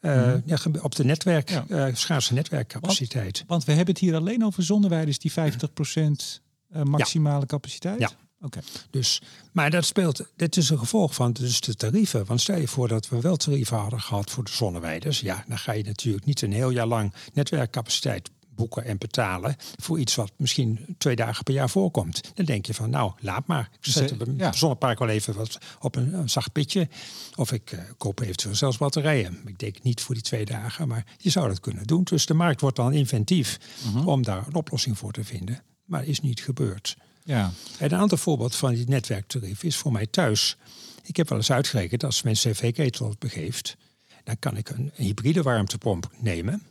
[0.00, 1.64] uh, ja, op de netwerk, ja.
[1.68, 3.36] uh, schaarse netwerkcapaciteit.
[3.36, 7.46] Want, want, we hebben het hier alleen over zonneweiders die 50% uh, maximale ja.
[7.46, 8.00] capaciteit.
[8.00, 8.10] Ja.
[8.40, 8.60] Oké.
[8.90, 12.24] Dus, maar dat speelt, dit is een gevolg van dus de tarieven.
[12.26, 15.20] Want stel je voor dat we wel tarieven hadden gehad voor de zonneweiders.
[15.20, 19.98] Ja, dan ga je natuurlijk niet een heel jaar lang netwerkcapaciteit boeken en betalen voor
[19.98, 22.20] iets wat misschien twee dagen per jaar voorkomt.
[22.34, 23.70] Dan denk je van, nou, laat maar.
[23.80, 24.52] Ik zet op een ja.
[24.52, 26.88] zonnepark wel even wat op een, een zacht pitje.
[27.34, 29.38] Of ik uh, koop eventueel zelfs batterijen.
[29.46, 32.04] Ik denk niet voor die twee dagen, maar je zou dat kunnen doen.
[32.04, 34.06] Dus de markt wordt dan inventief uh -huh.
[34.06, 35.62] om daar een oplossing voor te vinden.
[35.84, 36.96] Maar is niet gebeurd.
[37.24, 37.52] Ja.
[37.78, 40.56] En een ander voorbeeld van die netwerktarief is voor mij thuis.
[41.02, 43.76] Ik heb wel eens uitgerekend, als mijn cv-ketel begeeft,
[44.24, 46.62] dan kan ik een hybride warmtepomp nemen.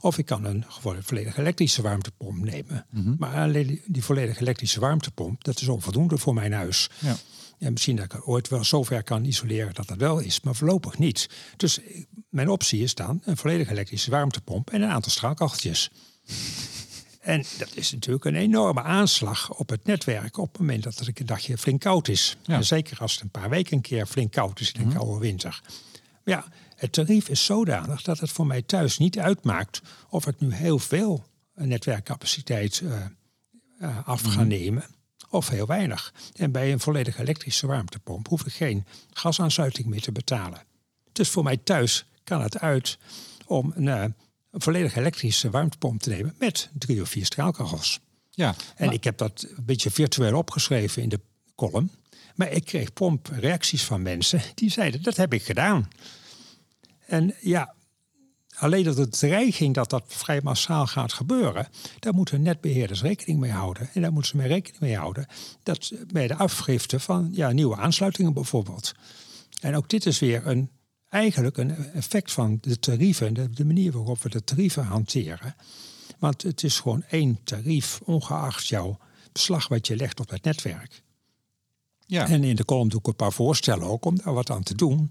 [0.00, 0.64] Of ik kan een
[1.02, 2.86] volledig elektrische warmtepomp nemen.
[2.90, 3.00] Mhm.
[3.00, 3.16] Mm -hmm.
[3.18, 6.90] Maar alleen die volledig elektrische warmtepomp, dat is onvoldoende voor mijn huis.
[6.98, 7.16] Ja.
[7.58, 10.98] En misschien dat ik ooit wel zover kan isoleren dat dat wel is, maar voorlopig
[10.98, 11.28] niet.
[11.56, 11.80] Dus
[12.28, 15.90] mijn optie is dan een volledig elektrische warmtepomp en een aantal straalkacheltjes.
[17.20, 21.20] En dat is natuurlijk een enorme aanslag op het netwerk op het moment dat het
[21.20, 22.36] een dagje flink koud is.
[22.42, 22.54] Ja.
[22.54, 24.96] En zeker als het een paar weken een keer flink koud is in een Mhm.
[24.96, 25.60] koude winter.
[26.24, 26.44] Maar ja,
[26.76, 30.78] het tarief is zodanig dat het voor mij thuis niet uitmaakt of ik nu heel
[30.78, 33.04] veel netwerkcapaciteit uh,
[33.80, 34.46] uh, af ga Mhm.
[34.46, 34.84] nemen
[35.30, 36.14] of heel weinig.
[36.34, 40.62] En bij een volledig elektrische warmtepomp hoef ik geen gasaansluiting meer te betalen.
[41.12, 42.98] Dus voor mij thuis kan het uit
[43.46, 44.02] om een, uh,
[44.50, 48.00] een volledig elektrische warmtepomp te nemen met drie of vier straalkachels.
[48.30, 51.20] Ja, En maar- ik heb dat een beetje virtueel opgeschreven in de
[51.54, 51.90] column.
[52.34, 55.88] Maar ik kreeg prompt reacties van mensen die zeiden, dat heb ik gedaan.
[57.06, 57.74] En ja,
[58.56, 63.50] alleen dat de dreiging dat dat vrij massaal gaat gebeuren, daar moeten netbeheerders rekening mee
[63.50, 63.88] houden.
[63.94, 65.26] En daar moeten ze mee rekening mee houden
[65.62, 68.94] dat bij de afgifte van ja, nieuwe aansluitingen bijvoorbeeld.
[69.60, 70.70] En ook dit is weer een,
[71.08, 75.54] eigenlijk een effect van de tarieven, de, de manier waarop we de tarieven hanteren.
[76.18, 78.98] Want het is gewoon één tarief, ongeacht jouw
[79.32, 81.02] beslag wat je legt op het netwerk.
[82.06, 82.28] ja.
[82.28, 84.74] En in de column doe ik een paar voorstellen ook om daar wat aan te
[84.74, 85.10] doen.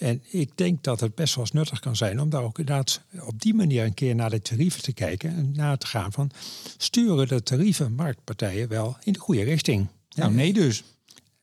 [0.00, 3.00] En ik denk dat het best wel eens nuttig kan zijn om daar ook inderdaad
[3.26, 6.30] op die manier een keer naar de tarieven te kijken en na te gaan van
[6.76, 9.86] sturen de tarieven marktpartijen wel in de goede richting.
[10.08, 10.82] nou, nee dus.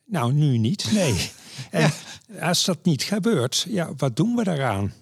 [0.04, 1.14] Nou, nu niet, nee.
[1.70, 1.92] En
[2.40, 4.92] als dat niet gebeurt, ja, wat doen we daaraan?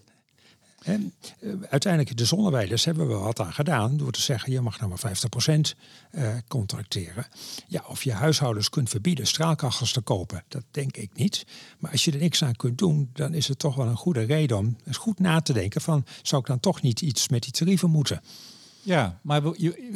[0.87, 0.95] Hè,
[1.41, 4.89] eh, uiteindelijk, de zonneweiders hebben we wat aan gedaan door te zeggen, je mag nou
[4.89, 5.75] maar 50%
[6.11, 7.27] eh, contracteren.
[7.67, 11.47] Ja, of je huishoudens kunt verbieden straalkachels te kopen, dat denk ik niet.
[11.79, 14.23] Maar als je er niks aan kunt doen, dan is het toch wel een goede
[14.23, 17.43] reden om eens goed na te denken van, zou ik dan toch niet iets met
[17.43, 18.21] die tarieven moeten?
[18.83, 19.43] Ja, maar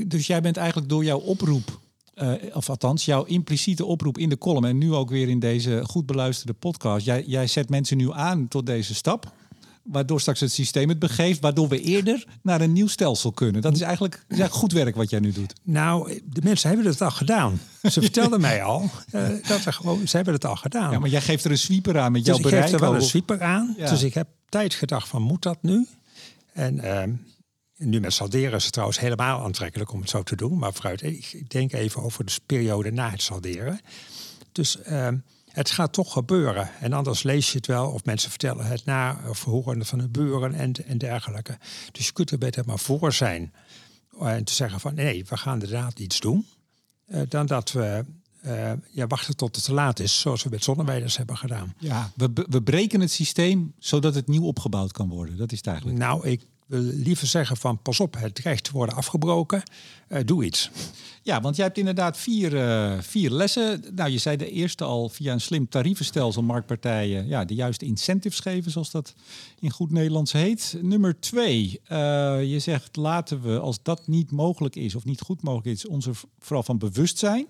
[0.06, 1.80] dus jij bent eigenlijk door jouw oproep,
[2.14, 5.82] eh, of althans jouw impliciete oproep in de column en nu ook weer in deze
[5.84, 9.32] goed beluisterde podcast, jij, jij zet mensen nu aan tot deze stap,
[9.82, 13.62] waardoor straks het systeem het begeeft, waardoor we eerder naar een nieuw stelsel kunnen.
[13.62, 15.52] Dat is eigenlijk, dat is eigenlijk goed werk wat jij nu doet.
[15.62, 17.60] Nou, de mensen hebben het al gedaan.
[17.82, 20.90] Ze vertelden mij al eh, dat er gewoon, ze hebben het al gedaan.
[20.90, 22.62] Ja, maar jij geeft er een sweeper aan met Dus jouw ik bereik.
[22.64, 23.74] geef er wel een sweeper aan.
[23.78, 23.90] Ja.
[23.90, 25.86] Dus ik heb tijd gedacht van moet dat nu?
[26.52, 27.12] En ehm,
[27.76, 30.58] nu met salderen is het trouwens helemaal aantrekkelijk om het zo te doen.
[30.58, 33.80] Maar vooruit, ik denk even over de periode na het salderen.
[34.52, 35.16] Dus ehm,
[35.52, 36.70] het gaat toch gebeuren.
[36.80, 40.08] En anders lees je het wel of mensen vertellen het na of horen van de
[40.08, 41.58] buren en, en dergelijke.
[41.92, 43.52] Dus je kunt er beter maar voor zijn.
[44.20, 46.46] En te zeggen van nee, we gaan inderdaad iets doen.
[47.06, 48.04] eh, dan dat we
[48.40, 51.74] eh, ja, wachten tot het te laat is, zoals we met zonneweiders hebben gedaan.
[51.78, 55.36] Ja, we, we breken het systeem zodat het nieuw opgebouwd kan worden.
[55.36, 55.98] Dat is het eigenlijk.
[55.98, 59.62] Nou, ik wil liever zeggen van pas op, het te worden afgebroken.
[60.08, 60.70] Uh, doe iets.
[61.22, 63.84] Ja, want jij hebt inderdaad vier, uh, vier lessen.
[63.94, 68.40] Nou, je zei de eerste al via een slim tarievenstelsel marktpartijen ja, de juiste incentives
[68.40, 69.14] geven, zoals dat
[69.58, 70.76] in goed Nederlands heet.
[70.80, 71.98] Nummer twee, uh,
[72.50, 76.06] je zegt laten we, als dat niet mogelijk is of niet goed mogelijk is, ons
[76.06, 77.46] er vooral van bewust zijn.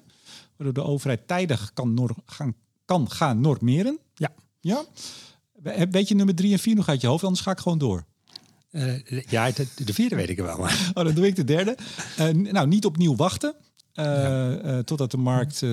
[0.56, 2.54] Waardoor de overheid tijdig kan, gaan,
[2.84, 3.98] kan gaan normeren.
[4.14, 4.32] Ja.
[4.60, 4.84] ja.
[5.90, 8.08] Weet je nummer drie en vier nog uit je hoofd, anders ga ik gewoon door.
[8.70, 10.58] Uh, ja, de, de, vierde weet ik wel.
[10.94, 11.76] oh, dan doe ik de derde.
[12.20, 13.54] Uh, nou, niet opnieuw wachten.
[13.94, 14.82] Uh, ja.
[14.82, 15.64] totdat de markt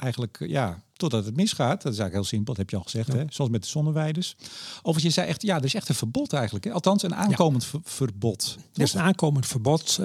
[0.00, 1.82] eigenlijk, ja, totdat het misgaat.
[1.82, 3.12] Dat is eigenlijk heel simpel, dat heb je al gezegd.
[3.12, 3.16] Ja.
[3.18, 3.24] Hè?
[3.28, 4.36] Zoals met de zonneweiders.
[4.76, 6.64] Overigens, je zei echt, ja, er is echt een verbod eigenlijk.
[6.64, 6.72] Hè?
[6.72, 8.56] Althans, een aankomend ver verbod.
[8.74, 10.00] Er is een aankomend verbod.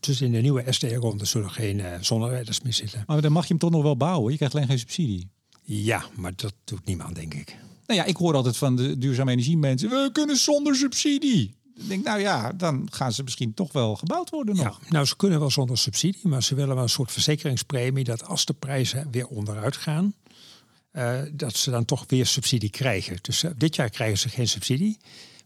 [0.00, 3.04] dus in de nieuwe SDR-ronde zullen geen zonneweiders meer zitten.
[3.06, 4.30] Maar dan mag je hem toch nog wel bouwen.
[4.30, 5.30] Je krijgt alleen geen subsidie.
[5.62, 7.56] Ja, maar dat doet niemand, denk ik.
[7.86, 11.56] Nou ja, ik hoor altijd van de duurzame energie mensen, we kunnen zonder subsidie.
[11.78, 14.80] Ik denk, nou ja, dan gaan ze misschien toch wel gebouwd worden nog.
[14.82, 18.24] Ja, nou, ze kunnen wel zonder subsidie, maar ze willen wel een soort verzekeringspremie dat
[18.24, 20.14] als de prijzen weer onderuit gaan,
[20.92, 23.18] uh, dat ze dan toch weer subsidie krijgen.
[23.20, 24.98] Dus uh, dit jaar krijgen ze geen subsidie,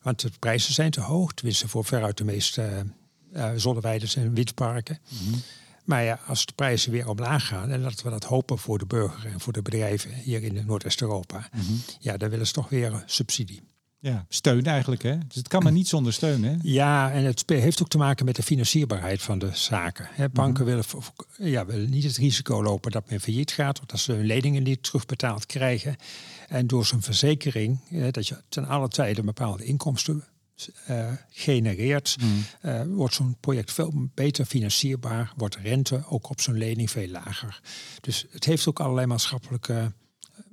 [0.03, 1.33] want de prijzen zijn te hoog.
[1.33, 2.87] Tenminste, voor veruit de meeste
[3.33, 4.99] uh, zonneweiders en windparken.
[5.09, 5.43] Mm -hmm.
[5.85, 8.87] Maar ja, als de prijzen weer omlaag gaan, en dat we dat hopen voor de
[8.87, 11.81] burger en voor de bedrijven hier in Noordwest-Europa, mm -hmm.
[11.99, 13.63] ja, dan willen ze toch weer subsidie.
[14.03, 15.03] Ja, steun eigenlijk.
[15.03, 15.19] Hè?
[15.19, 16.45] Dus het kan maar niet zonder steun.
[16.45, 16.55] Hè?
[16.63, 20.09] Ja, en het heeft ook te maken met de financierbaarheid van de zaken.
[20.13, 20.83] Hè, banken mm -hmm.
[21.37, 24.27] willen, ja, willen niet het risico lopen dat men failliet gaat, of dat ze hun
[24.27, 25.97] leningen niet terugbetaald krijgen.
[26.49, 30.25] En door zo'n verzekering, hè, dat je ten alle tijde bepaalde inkomsten
[30.91, 32.45] uh, genereert, mm.
[32.63, 37.61] uh, wordt zo'n project veel beter financierbaar, wordt rente ook op zo'n lening veel lager.
[38.01, 39.93] Dus het heeft ook allerlei maatschappelijke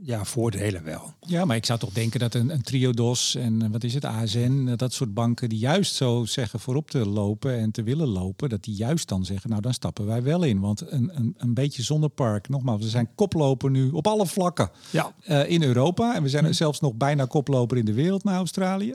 [0.02, 1.14] ja, voordelen wel.
[1.28, 4.74] Ja, maar ik zou toch denken dat een, een Triodos en wat is het, ASN,
[4.76, 8.64] dat soort banken die juist zo zeggen voorop te lopen en te willen lopen, dat
[8.64, 10.60] die juist dan zeggen, nou dan stappen wij wel in.
[10.60, 15.14] Want een, een, een beetje zonnepark, nogmaals, we zijn koploper nu op alle vlakken ja.
[15.28, 16.16] Uh, in Europa.
[16.16, 18.94] En we zijn zelfs nog bijna koploper in de wereld naar Australië.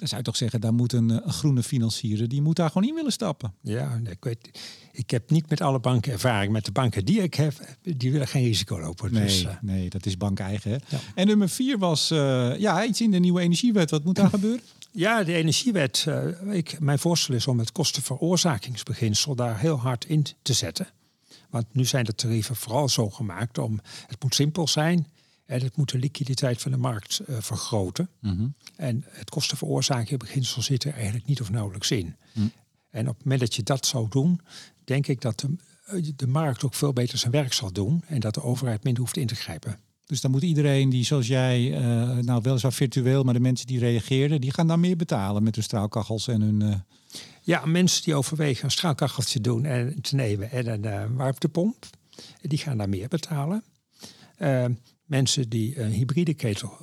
[0.00, 2.88] Dan zou je toch zeggen, daar moet een, een groene financier, die moet daar gewoon
[2.88, 3.54] in willen stappen.
[3.60, 4.50] Ja, ik weet,
[4.92, 6.52] ik heb niet met alle banken ervaring.
[6.52, 9.12] Met de banken die ik heb, die willen geen risico lopen.
[9.12, 10.70] Nee, dus, uh, nee dat is bank eigen.
[10.70, 10.98] Ja.
[11.14, 13.90] En nummer vier was uh, ja, iets in de nieuwe energiewet.
[13.90, 14.60] Wat moet daar gebeuren?
[14.92, 16.04] Ja, de energiewet.
[16.08, 20.88] Uh, ik, mijn voorstel is om het kostenveroorzakingsbeginsel daar heel hard in te zetten.
[21.50, 23.80] Want nu zijn de tarieven vooral zo gemaakt om...
[24.06, 25.06] Het moet simpel zijn
[25.50, 28.08] en het moet de liquiditeit van de markt uh, vergroten.
[28.20, 28.54] Mm -hmm.
[28.76, 32.16] En het kostenveroorzakingsbeginsel zit er eigenlijk niet of nauwelijks in.
[32.32, 32.52] Mm.
[32.90, 34.40] En op het moment dat je dat zou doen,
[34.84, 38.34] denk ik dat de, de markt ook veel beter zijn werk zal doen en dat
[38.34, 39.78] de overheid minder hoeft in te grijpen.
[40.06, 43.78] Dus dan moet iedereen die, zoals jij, uh, nou weliswaar virtueel, maar de mensen die
[43.78, 46.60] reageerden, die gaan dan meer betalen met hun straalkachels en hun.
[46.60, 46.74] Uh...
[47.42, 51.86] Ja, mensen die overwegen een straalkacheltje doen en te nemen en een uh, warmtepomp,
[52.40, 53.62] die gaan daar meer betalen.
[55.10, 56.76] Mensen die een hybride ketel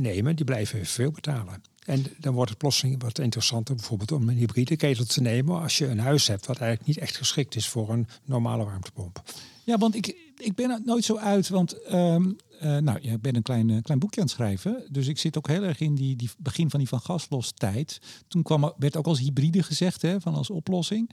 [0.00, 1.62] nemen, die blijven veel betalen.
[1.84, 5.78] En dan wordt het plotseling wat interessanter, bijvoorbeeld om een hybride ketel te nemen als
[5.78, 9.22] je een huis hebt wat eigenlijk niet echt geschikt is voor een normale warmtepomp.
[9.64, 13.36] Ja, want ik, ik ben er nooit zo uit, want um, uh, nou, ik ben
[13.36, 16.16] een klein, klein boekje aan het schrijven, dus ik zit ook heel erg in die,
[16.16, 18.00] die begin van die van gaslos tijd.
[18.28, 21.10] Toen kwam, werd ook als hybride gezegd, hè, van als oplossing.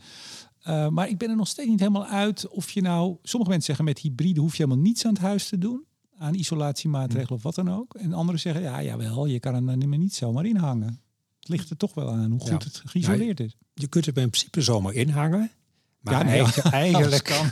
[0.90, 3.86] Maar ik ben er nog steeds niet helemaal uit of je nou, sommige mensen zeggen
[3.86, 5.86] met hybride hoef je helemaal niets aan het huis te doen
[6.18, 7.96] aan isolatiemaatregelen of wat dan ook.
[7.96, 11.02] En anderen zeggen, ja, jawel, je kan er niet zomaar inhangen.
[11.40, 12.58] Het ligt er toch wel aan hoe goed ja.
[12.58, 13.56] het geïsoleerd is.
[13.74, 15.52] Je kunt het in principe zomaar inhangen.
[16.00, 17.52] Maar ja, nee, eigenlijk, eigenlijk kan.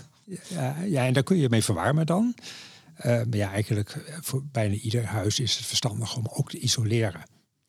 [0.50, 2.36] Ja, ja, en daar kun je mee verwarmen dan.
[2.97, 7.24] Uh, maar ja, eigenlijk voor bijna ieder huis is het verstandig om ook te isoleren.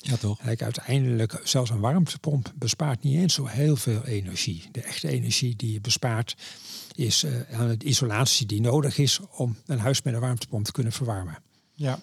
[0.05, 0.39] Ja, toch?
[0.39, 4.69] Kijk, uiteindelijk, zelfs een warmtepomp bespaart niet eens zo heel veel energie.
[4.73, 6.37] De echte energie die je bespaart,
[6.95, 7.31] is uh,
[7.79, 11.39] de isolatie die nodig is om een huis met een warmtepomp te kunnen verwarmen.
[11.75, 11.99] Ja.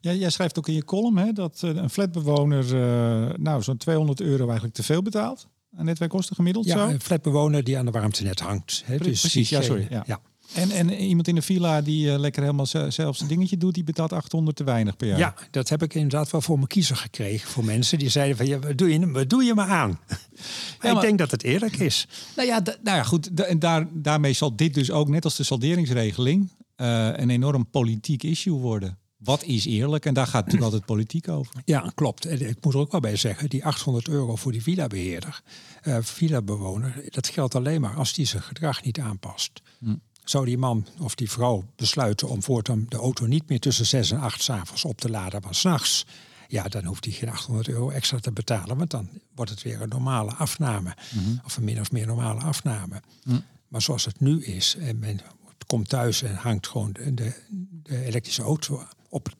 [0.00, 3.76] ja jij schrijft ook in je column hè, dat uh, een flatbewoner uh, nou, zo'n
[3.76, 6.66] 200 euro eigenlijk te veel betaalt aan netwerkkosten gemiddeld.
[6.66, 6.88] Ja, zo?
[6.88, 8.82] een flatbewoner die aan de warmtenet hangt.
[8.84, 9.86] Hè, dus Precies, ja, sorry.
[9.90, 10.02] Ja.
[10.06, 10.20] ja.
[10.54, 13.84] En, en iemand in de villa die uh, lekker helemaal zelf zijn dingetje doet, die
[13.84, 15.18] betaalt 800 te weinig per jaar.
[15.18, 17.50] Ja, dat heb ik inderdaad wel voor mijn kiezer gekregen.
[17.50, 19.98] Voor mensen die zeiden van, ja, wat doe je, wat doe je me aan?
[20.08, 20.16] Ja,
[20.82, 22.06] maar, ik denk dat het eerlijk is.
[22.36, 23.34] Nou ja, nou ja goed.
[23.34, 28.22] En daar, daarmee zal dit dus ook, net als de salderingsregeling, uh, een enorm politiek
[28.22, 28.98] issue worden.
[29.16, 30.06] Wat is eerlijk?
[30.06, 31.54] En daar gaat natuurlijk altijd politiek over.
[31.64, 32.24] Ja, klopt.
[32.24, 35.42] En ik moet er ook wel bij zeggen, die 800 euro voor die villa-beheerder,
[35.82, 39.62] uh, villa-bewoner, dat geldt alleen maar als die zijn gedrag niet aanpast.
[39.78, 43.86] Hm zou die man of die vrouw besluiten om voortaan de auto niet meer tussen
[43.86, 46.06] 6 en 8 s'avonds op te laden, maar s'nachts,
[46.48, 49.82] ja, dan hoeft hij geen 800 euro extra te betalen, want dan wordt het weer
[49.82, 50.96] een normale afname.
[51.44, 53.02] Of een min of meer normale afname.
[53.68, 55.20] Maar zoals het nu is, en men
[55.66, 57.34] komt thuis en hangt gewoon de, de,
[57.82, 59.36] de elektrische auto op het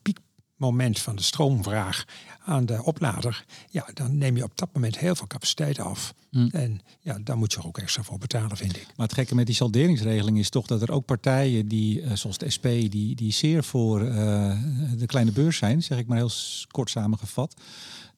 [0.61, 2.05] piekmoment van de stroomvraag
[2.45, 6.15] aan de oplader, ja, dan neem je op dat moment heel veel capaciteit af.
[6.51, 8.87] En ja, daar moet je er ook extra voor betalen, vind ik.
[8.97, 12.39] Maar het gekke met die salderingsregeling is toch dat er ook partijen die, eh, zoals
[12.39, 14.57] de SP, die, die zeer voor eh,
[14.97, 16.31] de kleine beurs zijn, zeg ik maar heel
[16.71, 17.55] kort samengevat,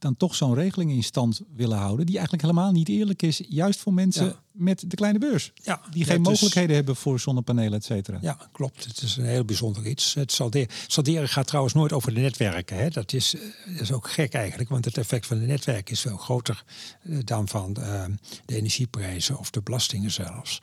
[0.03, 3.81] dan toch zo'n regeling in stand willen houden, die eigenlijk helemaal niet eerlijk is, juist
[3.81, 4.43] voor mensen Ja.
[4.53, 5.53] met de kleine beurs.
[5.55, 8.19] Ja, Die geen is- mogelijkheden hebben voor zonnepanelen, et cetera.
[8.21, 8.85] Ja, klopt.
[8.85, 10.15] Het is een heel bijzonder iets.
[10.15, 12.77] Het salderen, salderen gaat trouwens nooit over de netwerken.
[12.77, 12.89] Hè.
[12.89, 13.41] Dat, is, eh,
[13.73, 16.65] dat is ook gek eigenlijk, want het effect van de netwerken is veel groter
[17.03, 18.05] eh, dan van eh,
[18.45, 20.59] de energieprijzen of de belastingen zelfs.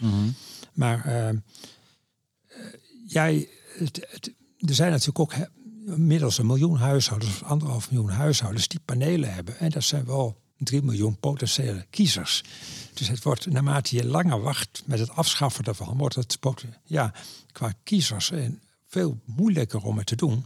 [0.74, 1.36] Maar eh, eh,
[3.08, 5.44] jij, het, het- er zijn natuurlijk ook hè,
[5.86, 9.60] inmiddels een miljoen huishoudens of anderhalf miljoen huishoudens die panelen hebben.
[9.60, 12.44] En dat zijn wel drie miljoen potentiële kiezers.
[12.94, 16.38] Dus het wordt, naarmate je langer wacht met het afschaffen daarvan, wordt het
[16.84, 17.14] ja,
[17.52, 18.32] qua kiezers
[18.88, 20.46] veel moeilijker om het te doen.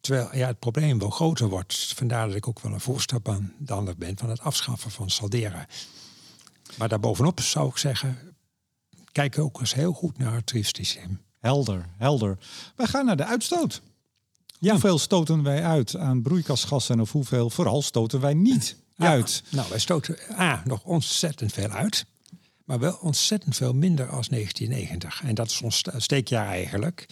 [0.00, 1.92] Terwijl ja, het probleem wel groter wordt.
[1.96, 5.66] Vandaar dat ik ook wel een voorstander ben van het afschaffen van salderen.
[6.78, 8.18] Maar daarbovenop zou ik zeggen,
[9.12, 11.20] kijk ook eens heel goed naar het tariefsysteem.
[11.38, 12.38] Helder, helder.
[12.76, 13.82] Wij gaan naar de uitstoot.
[14.62, 14.70] Ja.
[14.70, 19.42] Hoeveel stoten wij uit aan broeikasgassen of hoeveel vooral stoten wij niet Ja, uit?
[19.48, 22.04] Nou, wij stoten A, nog ontzettend veel uit.
[22.64, 25.22] Maar wel ontzettend veel minder als 1990.
[25.28, 27.06] En dat is ons steekjaar eigenlijk.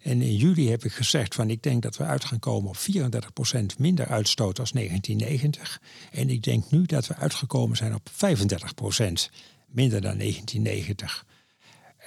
[0.00, 2.76] En in juli heb ik gezegd van ik denk dat we uit gaan komen op
[2.76, 2.80] 34%
[3.78, 5.80] minder uitstoot als 1990.
[6.10, 8.14] En ik denk nu dat we uitgekomen zijn op 35%
[9.66, 11.24] minder dan 1990.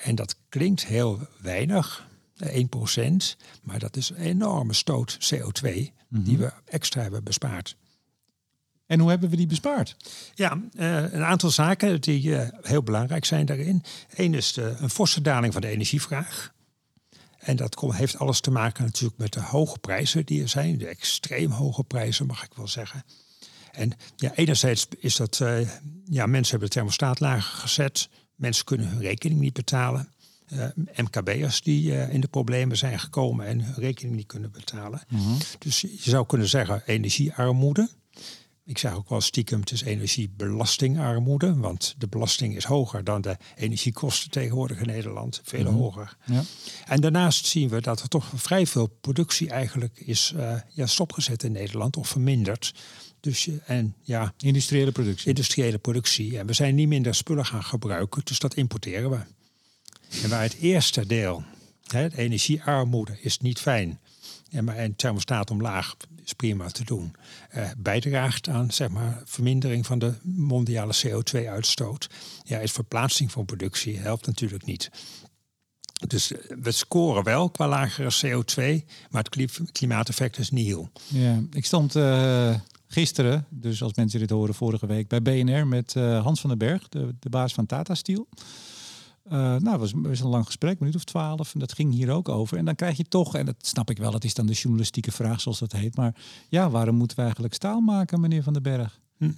[0.03, 2.07] En dat klinkt heel weinig,
[2.43, 5.69] 1%, maar dat is een enorme stoot CO2
[6.09, 7.75] die we extra hebben bespaard.
[8.85, 9.95] En hoe hebben we die bespaard?
[10.35, 13.83] Ja, eh, een aantal zaken die eh, heel belangrijk zijn daarin.
[14.15, 16.53] Eén is de, een forse daling van de energievraag.
[17.39, 20.77] En dat kom- heeft alles te maken natuurlijk met de hoge prijzen die er zijn.
[20.77, 23.03] De extreem hoge prijzen, mag ik wel zeggen.
[23.71, 25.59] En ja, enerzijds is dat, eh,
[26.05, 28.09] ja, mensen hebben de thermostaat lager gezet.
[28.35, 30.11] Mensen kunnen hun rekening niet betalen.
[30.47, 35.01] Eh, MKB'ers die eh, in de problemen zijn gekomen en hun rekening niet kunnen betalen.
[35.59, 37.89] Dus je zou kunnen zeggen energiearmoede.
[38.65, 41.55] Ik zeg ook wel stiekem, het is energiebelastingarmoede.
[41.55, 45.41] Want de belasting is hoger dan de energiekosten tegenwoordig in Nederland.
[45.43, 46.17] Veel hoger.
[46.25, 46.41] Ja.
[46.85, 51.43] En daarnaast zien we dat er toch vrij veel productie eigenlijk is eh, ja, stopgezet
[51.43, 52.73] in Nederland of verminderd.
[53.19, 55.27] Dus je- en ja, Industriële productie.
[55.27, 56.37] industriële productie.
[56.39, 59.17] En we zijn niet minder spullen gaan gebruiken, dus dat importeren we.
[60.23, 61.43] En waar het eerste deel,
[61.87, 63.99] hè, de energiearmoede, is niet fijn.
[64.51, 67.15] En maar een thermostaat omlaag is prima te doen.
[67.49, 72.09] eh, bijdraagt aan zeg maar, vermindering van de mondiale CO2-uitstoot.
[72.43, 74.89] Ja, is verplaatsing van productie helpt natuurlijk niet.
[76.07, 80.89] Dus eh, we scoren wel qua lagere CO2, maar het kli- klimaateffect is nihil.
[81.07, 82.55] Ja, ik stond eh,
[82.87, 86.89] gisteren, dus als mensen dit horen vorige week, bij BNR met Hans van den Berg,
[86.89, 88.27] de, de baas van Tata Steel.
[89.29, 91.53] Eh, nou, het was een lang gesprek, een minuut of twaalf.
[91.53, 92.57] En dat ging hier ook over.
[92.57, 95.11] En dan krijg je toch, en dat snap ik wel, dat is dan de journalistieke
[95.11, 95.95] vraag zoals dat heet.
[95.95, 96.15] Maar
[96.49, 98.99] ja, waarom moeten we eigenlijk staal maken, meneer Van den Berg?
[99.17, 99.31] Hm.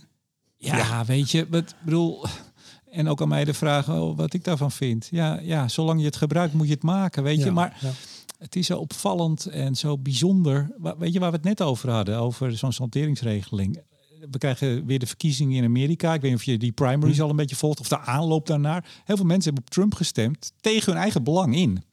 [0.57, 1.05] Ja, Ja.
[1.05, 2.25] weet je, wat bedoel.
[2.91, 5.07] En ook aan mij de vraag oh, wat ik daarvan vind.
[5.11, 7.45] Ja, ja, zolang je het gebruikt moet je het maken, weet je.
[7.45, 7.91] Ja, Maar ja.
[8.37, 10.71] het is zo opvallend en zo bijzonder.
[10.97, 12.19] Weet je waar we het net over hadden?
[12.19, 13.79] Over zo'n salteringsregeling.
[14.31, 16.13] We krijgen weer de verkiezingen in Amerika.
[16.13, 17.23] Ik weet niet of je die primaries Hm.
[17.23, 19.01] al een beetje volgt of de aanloop daarnaar.
[19.05, 21.83] Heel veel mensen hebben op Trump gestemd tegen hun eigen belang in.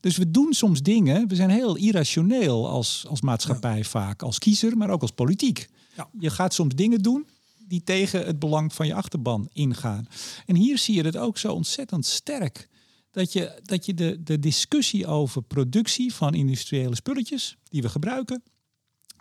[0.00, 1.28] Dus we doen soms dingen.
[1.28, 4.22] We zijn heel irrationeel als, als maatschappij vaak.
[4.22, 5.68] Als kiezer, maar ook als politiek.
[5.96, 6.08] Ja.
[6.18, 7.26] Je gaat soms dingen doen
[7.66, 10.06] die tegen het belang van je achterban ingaan.
[10.46, 12.68] En hier zie je het ook zo ontzettend sterk.
[13.10, 18.42] Dat je, dat je de, de discussie over productie van industriële spulletjes die we gebruiken,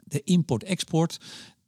[0.04, 1.18] de import-export,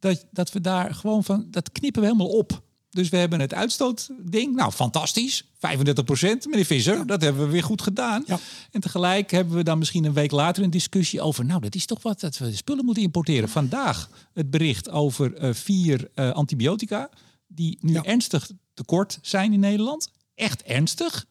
[0.05, 2.63] dat, dat we daar gewoon van, dat knippen we helemaal op.
[2.89, 7.63] Dus we hebben het uitstootding, nou fantastisch, 35 procent, meneer Visser, dat hebben we weer
[7.63, 8.23] goed gedaan.
[8.25, 8.39] Ja.
[8.71, 11.85] En tegelijk hebben we dan misschien een week later een discussie over, nou dat is
[11.85, 13.49] toch wat, dat we spullen moeten importeren.
[13.49, 17.09] Vandaag het bericht over eh, vier eh, antibiotica
[17.47, 18.03] die nu Ja.
[18.03, 20.09] ernstig tekort zijn in Nederland.
[20.35, 21.25] Echt ernstig.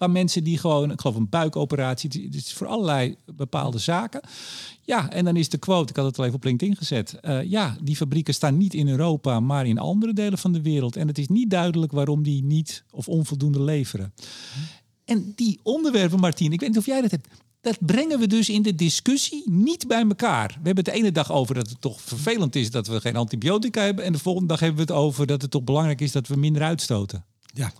[0.00, 4.20] Waar mensen die gewoon, ik geloof een buikoperatie, dit is voor allerlei bepaalde zaken.
[4.82, 7.20] Ja, en dan is de quote, ik had het al even op LinkedIn gezet.
[7.20, 10.96] eh, ja, die fabrieken staan niet in Europa, maar in andere delen van de wereld.
[10.96, 14.12] En het is niet duidelijk waarom die niet of onvoldoende leveren.
[15.04, 17.28] En die onderwerpen, Martien, ik weet niet of jij dat hebt.
[17.60, 20.48] dat brengen we dus in de discussie niet bij elkaar.
[20.48, 23.16] We hebben het de ene dag over dat het toch vervelend is dat we geen
[23.16, 24.04] antibiotica hebben.
[24.04, 26.36] En de volgende dag hebben we het over dat het toch belangrijk is dat we
[26.36, 27.24] minder uitstoten.
[27.54, 27.72] Ja.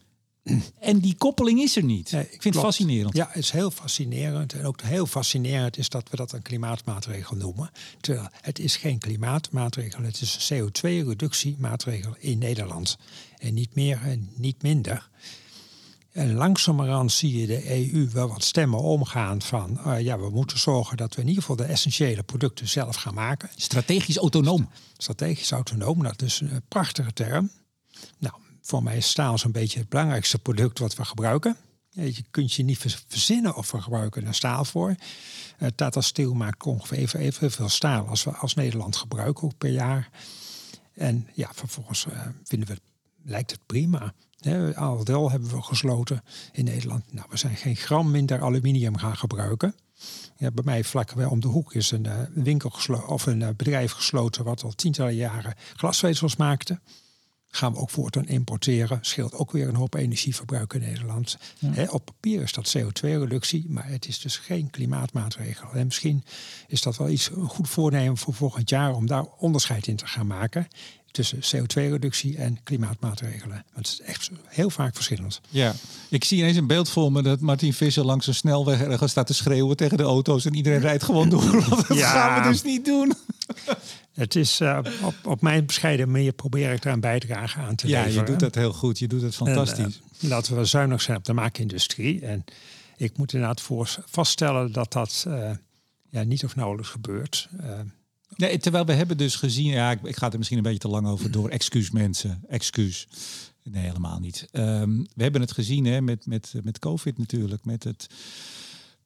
[0.81, 2.11] En die koppeling is er niet.
[2.11, 3.17] Nee, ik vind het fascinerend.
[3.17, 4.53] Ja, het is heel fascinerend.
[4.53, 7.71] En ook heel fascinerend is dat we dat een klimaatmaatregel noemen.
[8.01, 12.99] Terwijl het is geen klimaatmaatregel, het is een CO2-reductiemaatregel in Nederland.
[13.39, 15.09] En niet meer en niet minder.
[16.13, 19.81] En langzamerhand zie je de EU wel wat stemmen omgaan van...
[19.85, 23.15] eh, ja, we moeten zorgen dat we in ieder geval de essentiële producten zelf gaan
[23.15, 23.51] maken.
[23.57, 24.69] Strategisch autonoom.
[24.97, 27.51] Strategisch autonoom, dat is een prachtige term.
[28.19, 31.57] Nou, voor mij is staal zo'n beetje het belangrijkste product wat we gebruiken.
[31.91, 34.95] Je kunt je niet verzinnen of we gebruiken er staal voor.
[35.59, 40.11] Eh, Tata Steel maakt ongeveer even, evenveel staal als we als Nederland gebruiken per jaar.
[40.95, 42.81] En ja, vervolgens eh, vinden we,
[43.25, 44.15] lijkt het prima.
[44.75, 47.13] Aldel hebben we gesloten in Nederland.
[47.13, 49.75] Nou, we zijn geen gram minder aluminium gaan gebruiken.
[50.37, 52.73] Ja, bij mij vlak om de hoek is een eh, winkel
[53.07, 56.81] of een bedrijf gesloten wat al tientallen jaren glasvezels maakte.
[57.51, 58.99] Gaan we ook voortaan importeren.
[59.01, 61.39] Scheelt ook weer een hoop energieverbruik in Nederland.
[61.89, 65.73] Op papier is dat CO2-reductie, maar het is dus geen klimaatmaatregel.
[65.73, 66.25] En misschien
[66.69, 70.07] is dat wel iets een goed voornemen voor volgend jaar om daar onderscheid in te
[70.07, 70.69] gaan maken
[71.11, 73.65] tussen CO2-reductie en klimaatmaatregelen.
[73.75, 75.41] Want het is echt heel vaak verschillend.
[75.49, 75.75] Ja,
[76.09, 79.27] ik zie ineens een beeld voor me dat Martin Visser langs een snelweg ergens staat
[79.27, 81.65] te schreeuwen tegen de auto's en iedereen rijdt gewoon door.
[81.69, 82.11] Want dat Ja.
[82.11, 83.13] gaan we dus niet doen.
[84.13, 87.89] Het is eh, op, op mijn bescheiden manier probeer ik daar een bijdrage aan te
[87.89, 88.25] Ja, leveren.
[88.25, 88.99] je doet dat heel goed.
[88.99, 89.79] Je doet het fantastisch.
[89.85, 92.21] En, eh, laten we zuinig zijn op de maakindustrie.
[92.27, 92.45] En
[92.97, 95.51] ik moet inderdaad voor vaststellen dat dat eh,
[96.09, 97.49] ja, niet of nauwelijks gebeurt.
[98.37, 100.89] Nee, terwijl we hebben dus gezien, ja, ik, ik ga er misschien een beetje te
[100.89, 101.49] lang over door.
[101.49, 103.09] Excuus mensen, excuus.
[103.63, 104.49] Nee, helemaal niet.
[104.53, 107.65] Ehm, we hebben het gezien hè, met, met, met COVID natuurlijk.
[107.65, 108.07] Met het,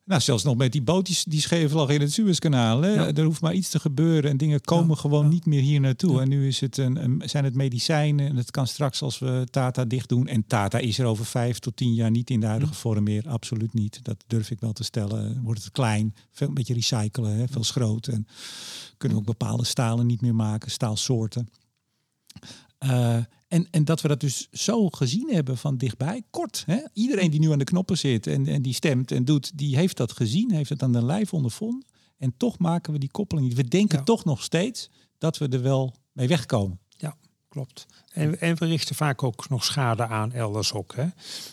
[0.05, 2.83] nou, zelfs nog met die boot die, die scheef lag in het Suezkanaal.
[2.83, 2.89] Hè.
[2.89, 3.13] Ja.
[3.13, 5.31] Er hoeft maar iets te gebeuren en dingen komen Ja, gewoon ja.
[5.31, 6.21] niet meer hier naartoe.
[6.21, 9.47] En nu is het een, een- zijn het medicijnen en het kan straks als we
[9.51, 10.27] Tata dicht doen.
[10.27, 13.29] En Tata is er over vijf tot tien jaar niet in de huidige vorm meer.
[13.29, 13.99] Absoluut niet.
[14.05, 15.43] Dat durf ik wel te stellen.
[15.43, 18.07] Wordt het klein, veel een beetje recyclen, hè, veel schroot.
[18.07, 18.27] En
[18.97, 21.49] kunnen we ook bepaalde stalen niet meer maken, staalsoorten.
[22.91, 23.17] Eh,
[23.49, 26.63] en, en dat we dat dus zo gezien hebben van dichtbij, kort.
[26.67, 26.79] Hè?
[26.93, 29.97] Iedereen die nu aan de knoppen zit en, en die stemt en doet, die heeft
[29.97, 31.85] dat gezien, heeft het aan de lijf ondervonden.
[32.19, 33.57] En toch maken we die koppeling niet.
[33.57, 34.05] We denken Ja.
[34.05, 36.79] toch nog steeds dat we er wel mee wegkomen.
[36.89, 37.17] ja,
[37.49, 37.87] klopt.
[38.15, 40.95] En, we richten vaak ook nog schade aan elders ook.
[40.95, 41.07] Hè.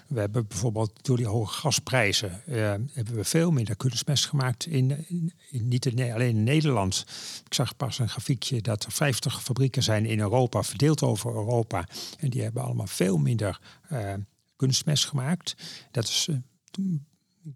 [0.07, 2.55] We hebben bijvoorbeeld door die hoge gasprijzen eh,
[2.93, 4.65] hebben we veel minder kunstmest gemaakt.
[4.65, 7.05] In, in- niet in, alleen in Nederland.
[7.45, 11.87] Ik zag pas een grafiekje dat er 50 fabrieken zijn in Europa, verdeeld over Europa.
[12.19, 13.59] En die hebben allemaal veel minder
[13.89, 14.13] eh,
[14.55, 15.55] kunstmest gemaakt.
[15.91, 16.35] Dat is eh,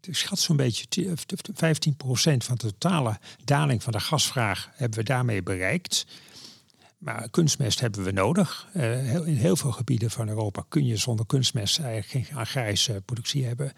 [0.01, 4.99] ik schat zo'n beetje ti- of 15% van de totale daling van de gasvraag hebben
[4.99, 6.05] we daarmee bereikt.
[7.05, 8.67] Maar kunstmest hebben we nodig.
[8.73, 13.01] Eh, heel- in heel veel gebieden van Europa kun je zonder kunstmest eigenlijk geen agrarische
[13.05, 13.73] productie hebben.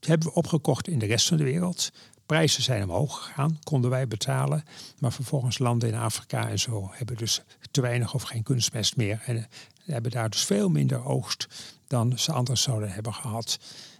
[0.00, 1.90] Dat hebben we opgekocht in de rest van de wereld.
[2.26, 4.62] Prijzen zijn omhoog gegaan, konden wij betalen.
[4.98, 9.22] Maar vervolgens landen in Afrika en zo hebben dus te weinig of geen kunstmest meer.
[9.26, 9.44] En eh,
[9.84, 11.46] hebben daar dus veel minder oogst
[11.86, 13.58] dan ze anders zouden hebben gehad.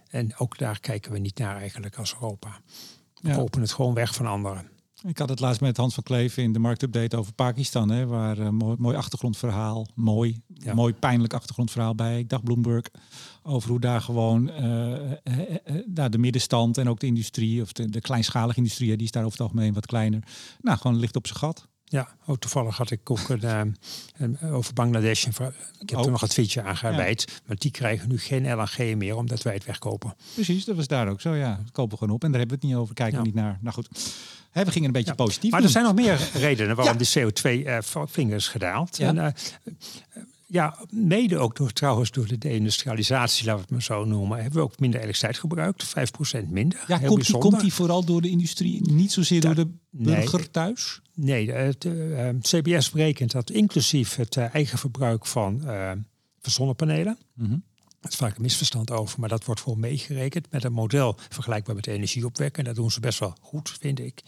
[0.09, 2.59] En ook daar kijken we niet naar eigenlijk als Europa.
[3.21, 3.35] We Ja.
[3.35, 4.69] kopen het gewoon weg van anderen.
[5.07, 7.89] Ik had het laatst met Hans van Kleef in de marktupdate over Pakistan.
[7.89, 10.73] Hè, waar een mooi, mooi achtergrondverhaal, mooi, Ja.
[10.73, 12.19] mooi pijnlijk achtergrondverhaal bij.
[12.19, 12.85] Ik dacht Bloomberg
[13.43, 17.61] over hoe daar gewoon eh, eh, eh, eh, daar de middenstand en ook de industrie,
[17.61, 20.23] of de, de kleinschalige industrie, die is daar over het algemeen wat kleiner.
[20.61, 21.67] Nou, gewoon ligt op zijn gat.
[21.87, 23.75] Ja, ook toevallig had ik ook een,
[24.39, 25.25] eh, over Bangladesh.
[25.25, 25.35] Ik
[25.89, 26.05] heb Ook.
[26.05, 27.41] er nog een tweetje aan gewijd.
[27.47, 30.15] Maar die krijgen nu geen LNG meer omdat wij het wegkopen.
[30.33, 31.33] Precies, dat was daar ook zo.
[31.35, 32.95] Ja, dat kopen we gewoon op en daar hebben we het niet over.
[32.95, 33.31] Kijken we Ja.
[33.33, 33.57] niet naar.
[33.61, 34.15] Nou goed,
[34.63, 35.15] We gingen een beetje Ja.
[35.15, 35.51] positief.
[35.51, 35.67] Maar doen.
[35.69, 38.97] er zijn nog meer redenen waarom de CO2-vinger is gedaald.
[38.97, 39.07] Ja.
[39.07, 43.97] En, eh, eh, ja, mede ook door, trouwens door de deindustrialisatie, laten we het maar
[43.97, 45.83] zo noemen, hebben we ook minder elektriciteit gebruikt.
[45.85, 46.83] 5% minder.
[46.87, 47.49] ja, Heel komt, die, bijzonder.
[47.49, 50.15] komt die vooral door de industrie, niet zozeer door de nee.
[50.15, 51.01] burger thuis?
[51.13, 55.91] Nee, het eh, eh, CBS berekent dat inclusief het eh, eigen verbruik van, eh,
[56.41, 57.17] van zonnepanelen.
[57.33, 57.55] Mhm.
[58.05, 61.75] Er is vaak een misverstand over, maar dat wordt gewoon meegerekend met een model vergelijkbaar
[61.75, 62.59] met energieopwekken.
[62.59, 64.21] En dat doen ze best wel goed, vind ik.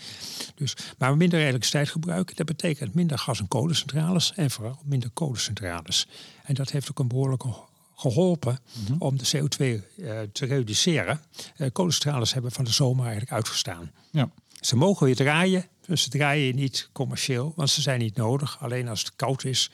[0.55, 6.07] Dus, maar minder elektriciteit gebruiken, dat betekent minder gas- en kolencentrales en vooral minder kolencentrales.
[6.43, 7.55] En dat heeft ook een behoorlijke
[7.95, 8.59] geholpen
[8.99, 9.63] om de CO2
[10.03, 11.21] eh, te reduceren.
[11.55, 13.91] Eh, kolencentrales hebben van de zomer eigenlijk uitgestaan.
[14.11, 14.29] Ja.
[14.59, 18.61] Ze mogen weer draaien, Dus ze draaien niet commercieel, want ze zijn niet nodig.
[18.61, 19.69] Alleen als het koud is,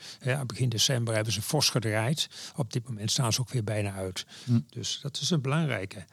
[0.46, 2.28] begin december hebben ze fors gedraaid.
[2.56, 4.26] Op dit moment staan ze ook weer bijna uit.
[4.44, 4.60] Hm.
[4.70, 6.04] Dus dat is een belangrijke.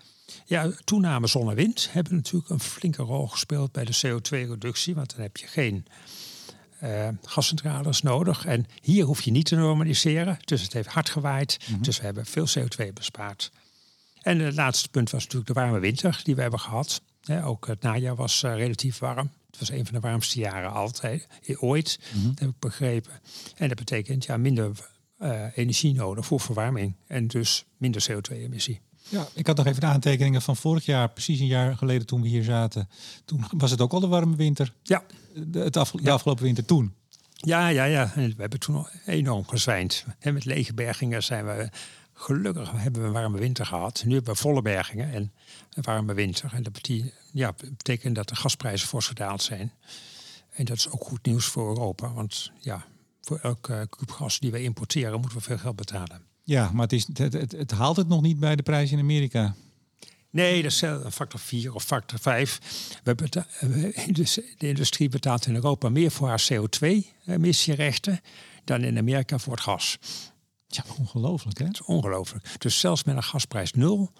[0.45, 4.95] Ja, toename zon en wind hebben natuurlijk een flinke rol gespeeld bij de CO2-reductie.
[4.95, 5.85] Want dan heb je geen
[6.83, 8.45] uh, gascentrales nodig.
[8.45, 10.39] En hier hoef je niet te normaliseren.
[10.45, 11.57] Dus het heeft hard gewaaid.
[11.69, 11.81] Mhm.
[11.81, 13.51] Dus we hebben veel CO2 bespaard.
[14.21, 17.01] En het laatste punt was natuurlijk de warme winter die we hebben gehad.
[17.43, 19.31] Ook het najaar was eh, relatief warm.
[19.51, 23.11] Het was een van de warmste jaren altijd, eh, ooit, dat heb ik begrepen.
[23.55, 26.95] En dat betekent ja, minder eh, energie nodig voor verwarming.
[27.07, 28.81] En dus minder CO2-emissie.
[29.09, 32.21] Ja, ik had nog even de aantekeningen van vorig jaar, precies een jaar geleden toen
[32.21, 32.89] we hier zaten.
[33.25, 34.73] Toen was het ook al de warme winter.
[34.83, 35.03] Ja.
[35.33, 36.93] De, het af, de afgelopen winter toen.
[37.33, 38.11] Ja, ja, ja.
[38.15, 40.05] En we hebben toen enorm gezwijnd.
[40.19, 41.69] En met lege bergingen zijn we
[42.21, 44.03] gelukkig hebben we een warme winter gehad.
[44.05, 45.31] Nu hebben we volle bergingen en
[45.73, 46.53] een warme winter.
[46.53, 49.71] En dat betekent, ja, betekent dat de gasprijzen fors gedaald zijn.
[50.51, 52.13] En dat is ook goed nieuws voor Europa.
[52.13, 52.85] Want ja,
[53.21, 56.21] voor elke kuub gas die we importeren moeten we veel geld betalen.
[56.43, 58.99] Ja, maar het, is, het, het, het haalt het nog niet bij de prijs in
[58.99, 59.55] Amerika.
[60.29, 62.59] Nee, dat is een factor 4 of factor 5.
[63.03, 63.47] We beta-
[64.11, 68.19] dus de industrie betaalt in Europa meer voor haar CO2-emissierechten
[68.63, 69.97] dan in Amerika voor het gas.
[70.75, 71.65] Ja, ongelooflijk hè?
[71.65, 72.55] Dat is ongelooflijk.
[72.57, 74.11] Dus zelfs met een gasprijs nul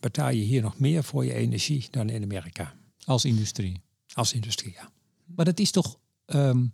[0.00, 2.74] betaal je hier nog meer voor je energie dan in Amerika.
[3.04, 3.80] Als industrie.
[4.14, 4.90] Als industrie, ja.
[5.26, 6.66] Maar dat is toch, ehm,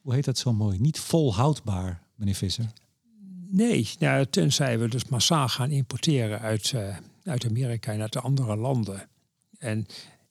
[0.00, 2.72] hoe heet dat zo mooi, niet volhoudbaar, meneer Visser?
[3.50, 8.20] Nee, nou, tenzij we dus massaal gaan importeren uit, eh, uit Amerika en uit de
[8.20, 9.08] andere landen.
[9.58, 9.86] En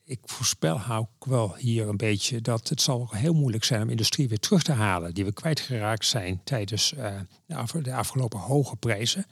[0.08, 4.28] ik voorspel ook wel hier een beetje dat het zal heel moeilijk zijn om industrie
[4.30, 5.14] weer terug te halen.
[5.14, 9.26] Die we kwijtgeraakt zijn tijdens eh, de, af- de afgelopen hoge prijzen.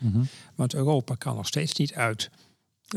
[0.55, 2.29] Want Europa kan nog steeds niet uit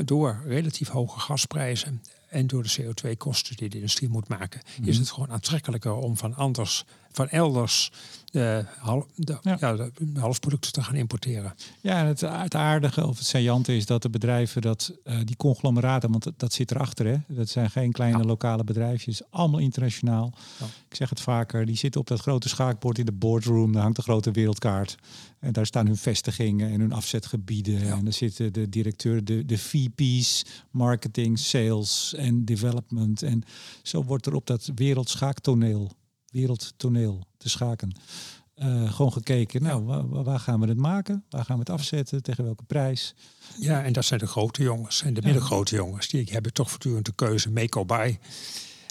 [0.05, 5.11] door relatief hoge gasprijzen en door de CO2-kosten die de industrie moet maken, is het
[5.11, 7.93] gewoon aantrekkelijker om van anders, van elders
[8.25, 9.57] de, hal- de, Ja.
[9.61, 9.77] ja.
[9.77, 11.55] de, de halfproducten te gaan importeren.
[11.81, 15.37] Ja, en het, het aardige of het saillante is dat de bedrijven, dat, eh, die
[15.37, 17.17] conglomeraten, want dat, dat zit erachter, hè?
[17.29, 18.25] dat zijn geen kleine Ja.
[18.25, 20.33] lokale bedrijfjes, allemaal internationaal.
[20.59, 20.67] Ja.
[20.89, 23.97] Ik zeg het vaker, die zitten op dat grote schaakbord in de boardroom, daar hangt
[23.97, 24.97] de grote wereldkaart.
[25.39, 27.81] En daar staan hun vestigingen en hun afzetgebieden.
[27.93, 33.23] En daar zitten de directeur, de, de VP's, marketing, sales en development.
[33.23, 33.43] En
[33.83, 35.93] zo wordt er op dat wereldschaaktoneel,
[36.31, 37.93] wereldtoneel te schaken.
[38.55, 41.25] eh, gewoon gekeken, nou, waar, gaan we het maken?
[41.31, 42.23] Waar gaan we het afzetten?
[42.23, 43.15] Tegen welke prijs?
[43.59, 45.03] Ja, en dat zijn de grote jongens.
[45.03, 48.19] En de middengrote jongens, die hebben toch voortdurend de keuze make or buy.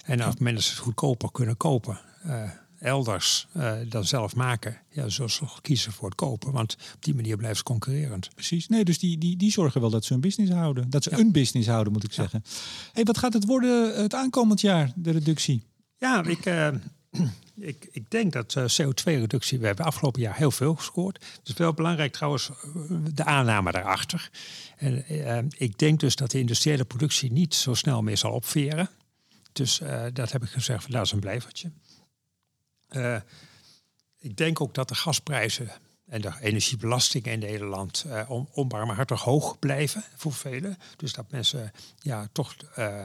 [0.05, 2.49] En als mensen het goedkoper kunnen kopen, eh,
[2.79, 6.51] elders eh, dan zelf maken, ja, zullen ze kiezen voor het kopen.
[6.51, 8.29] Want op die manier blijven ze concurrerend.
[8.33, 8.67] Precies.
[8.67, 10.89] Nee, dus die, die, die zorgen wel dat ze een business houden.
[10.89, 12.43] Dat ze een business houden, moet ik zeggen.
[12.93, 15.63] Hey, wat gaat het worden eh, het aankomend jaar, de reductie?
[15.97, 16.67] Ja, ik, eh,
[17.55, 21.25] ik, ik denk dat eh, CO2-reductie, we hebben afgelopen jaar heel veel gescoord.
[21.39, 22.49] Het is wel belangrijk trouwens,
[23.13, 24.29] de aanname daarachter.
[24.77, 28.89] En, ik denk dus dat de industriële productie niet zo snel meer zal opveren.
[29.51, 29.81] Dus
[30.13, 31.71] dat heb ik gezegd, van, dat is een blijvertje.
[32.87, 33.21] Eh,
[34.17, 35.71] ik denk ook dat de gasprijzen
[36.05, 40.77] en de energiebelasting in Nederland on, onbarmhartig hoog blijven voor velen.
[40.95, 43.03] Dus dat mensen ja, toch eh,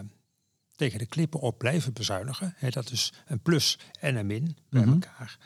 [0.76, 2.54] tegen de klippen op blijven bezuinigen.
[2.70, 4.92] Dat is een plus en een min bij Mhm.
[4.92, 5.38] elkaar.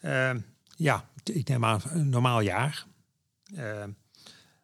[0.00, 0.42] Eh,
[0.76, 2.86] ja, ik neem aan een normaal jaar.
[3.54, 3.84] Eh,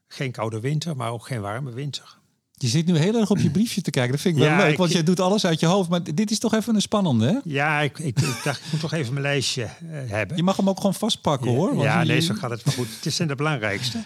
[0.07, 2.19] geen koude winter, maar ook geen warme winter.
[2.63, 4.13] Je zit nu heel erg op je briefje te kijken.
[4.13, 5.89] Dat vind ik wel leuk, ik- want jij doet alles uit je hoofd.
[5.89, 7.39] Maar dit is toch even een spannende, hè?
[7.45, 9.71] Ja, ik, ik, ik dacht, ik moet toch even mijn lijstje eh,
[10.07, 10.37] hebben.
[10.37, 11.69] Je mag hem ook gewoon vastpakken, hoor.
[11.69, 12.87] want Ja, je- nee, zo gaat het wel goed.
[13.03, 14.03] Het zijn de belangrijkste.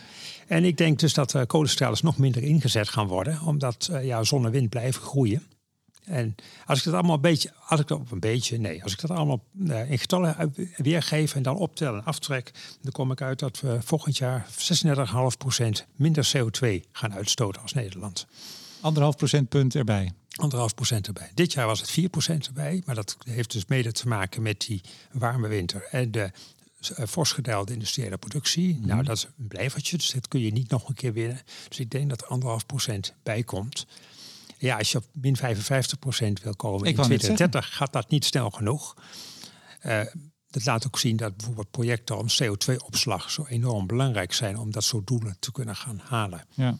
[0.46, 4.22] En ik denk dus dat uh, kolencentrales nog minder ingezet gaan worden, omdat uh, ja,
[4.24, 5.42] zon en wind blijven groeien.
[6.06, 6.34] En
[6.66, 9.00] als ik dat allemaal een beetje, als ik dat op een beetje, nee, als ik
[9.00, 12.50] dat allemaal uh, in getallen weergeef en dan optel en aftrek,
[12.80, 14.46] dan kom ik uit dat we volgend jaar
[14.86, 14.92] 36,5%
[15.96, 18.26] minder CO2 gaan uitstoten als Nederland.
[18.80, 20.12] Anderhalf procentpunt erbij.
[20.36, 21.30] Anderhalf procent erbij.
[21.34, 24.60] Dit jaar was het 4 procent erbij, maar dat heeft dus mede te maken met
[24.66, 24.80] die
[25.12, 26.30] warme winter en de
[26.90, 28.78] uh, fors gedaald industriële productie.
[28.80, 31.40] Nou, dat is een blijvertje, dus dat kun je niet nog een keer winnen.
[31.68, 33.86] Dus ik denk dat er anderhalf procent bij komt.
[34.58, 37.92] Ja, als je op min 55 procent wil komen Ik in wou net 2030, gaat
[37.92, 38.94] dat niet snel genoeg.
[39.82, 40.00] Uh,
[40.50, 44.84] dat laat ook zien dat bijvoorbeeld projecten om CO2-opslag zo enorm belangrijk zijn om dat
[44.84, 46.44] soort doelen te kunnen gaan halen.
[46.54, 46.78] Ja.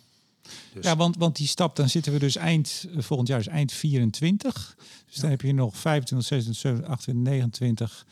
[0.73, 3.47] Dus- Ja, want, want die stap, dan zitten we dus eind, eh, volgend jaar is
[3.47, 4.77] eind 24.
[5.07, 8.07] Dus dan heb je nog 25, 26, 27, 28, 29.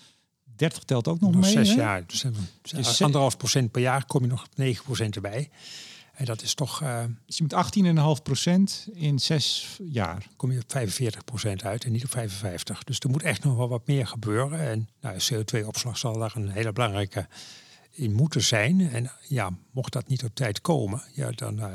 [0.57, 1.53] 30 telt ook nog Nog mee.
[1.53, 1.75] zes hè?
[1.75, 2.07] jaar.
[2.07, 2.25] Dus,
[2.63, 5.51] Dus anderhalf procent per jaar kom je nog op 9 procent erbij.
[6.15, 7.55] En dat is toch, uh, dus je moet
[8.89, 10.27] 18,5% in zes jaar.
[10.37, 12.85] Kom je op 45% uit en niet op 55.
[12.85, 14.61] Dus er moet echt nog wel wat meer gebeuren.
[14.61, 17.27] En nou, CO2-opslag zal daar een hele belangrijke
[17.91, 18.91] in moeten zijn.
[18.91, 21.67] En ja, mocht dat niet op tijd komen, ja, dan uh,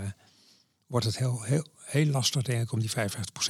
[0.87, 2.93] wordt het heel, heel, heel lastig denk ik om die 55%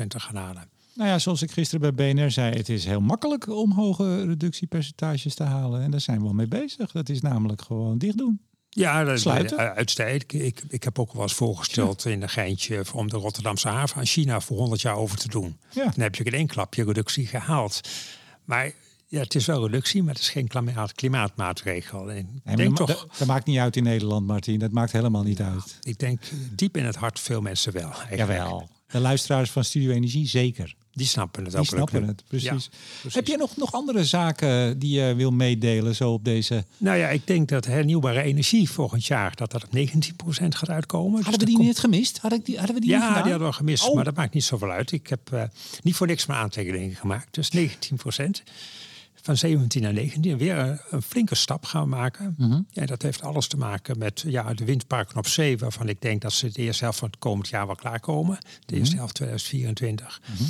[0.08, 0.70] te gaan halen.
[0.94, 5.36] Nou ja, zoals ik gisteren bij BNR zei, het is heel makkelijk om hoge reductiepercentages
[5.36, 5.82] te halen.
[5.82, 6.92] En daar zijn we al mee bezig.
[6.92, 8.40] Dat is namelijk gewoon dicht doen.
[8.70, 9.76] Ja, dat Sluiten.
[9.76, 10.34] uitstekend.
[10.34, 14.06] Ik, ik heb ook wel eens voorgesteld in een geintje om de Rotterdamse haven aan
[14.06, 15.60] China voor 100 jaar over te doen.
[15.72, 15.84] Ja.
[15.84, 17.82] Dan heb je in één klapje reductie gehaald.
[18.46, 18.72] Maar
[19.08, 22.12] ja, het is wel reductie, maar het is geen klimaat, klimaatmaatregel.
[22.12, 24.60] En nee, denk toch, dat, dat, maakt niet uit in Nederland, Martin.
[24.60, 25.78] Dat maakt helemaal niet uit.
[25.82, 27.92] Ik denk diep in het hart veel mensen wel.
[27.92, 28.18] Eigenlijk.
[28.18, 28.70] Jawel.
[28.92, 30.76] De luisteraars van Studio Energie zeker.
[30.94, 31.62] Die snappen het ook.
[31.62, 32.70] Die snappen het, precies.
[33.10, 36.66] Heb je nog, nog andere zaken die je wil meedelen zo op deze...
[36.78, 39.84] Nou ja, ik denk dat hernieuwbare energie volgend jaar dat dat op 19%
[40.32, 41.24] gaat uitkomen.
[41.24, 41.68] Hadden dus we die komt...
[41.68, 42.18] niet gemist?
[42.18, 43.96] Hadden, die, hadden we die ja, niet die hadden we gemist, oh.
[43.96, 44.92] maar dat maakt niet zoveel uit.
[44.92, 45.44] Ik heb uh,
[45.84, 47.34] niet voor niks mijn aantekeningen gemaakt.
[47.34, 47.60] Dus 19%
[49.22, 50.38] van 17 naar 19.
[50.38, 52.36] Weer een, een flinke stap gaan maken.
[52.38, 52.68] Mm -hmm.
[52.74, 56.22] En dat heeft alles te maken met ja, de windparken op zee, waarvan ik denk
[56.22, 58.38] dat ze de eerste helft van het komend jaar wel klaarkomen.
[58.66, 58.98] De eerste mhm.
[58.98, 60.22] helft 2024.
[60.26, 60.48] Mm -hmm.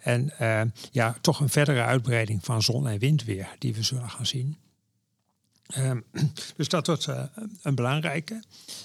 [0.00, 0.60] En uh,
[0.90, 4.56] ja, toch een verdere uitbreiding van zon- en windweer die we zullen gaan zien.
[5.78, 6.04] Um,
[6.56, 7.22] dus dat wordt uh,
[7.62, 8.42] een belangrijke.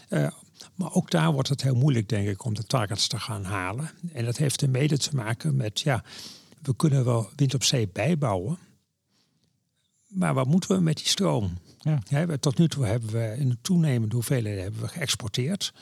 [0.10, 0.28] Uh,
[0.76, 3.92] maar ook daar wordt het heel moeilijk, denk ik, om de targets te gaan halen.
[4.14, 6.04] En dat heeft er mede te maken met, ja,
[6.62, 8.58] we kunnen wel wind op zee bijbouwen.
[10.12, 11.58] Maar wat moeten we met die stroom?
[11.80, 12.38] Ja.
[12.40, 15.74] Tot nu toe hebben we in een toenemende hoeveelheid hebben we geëxporteerd.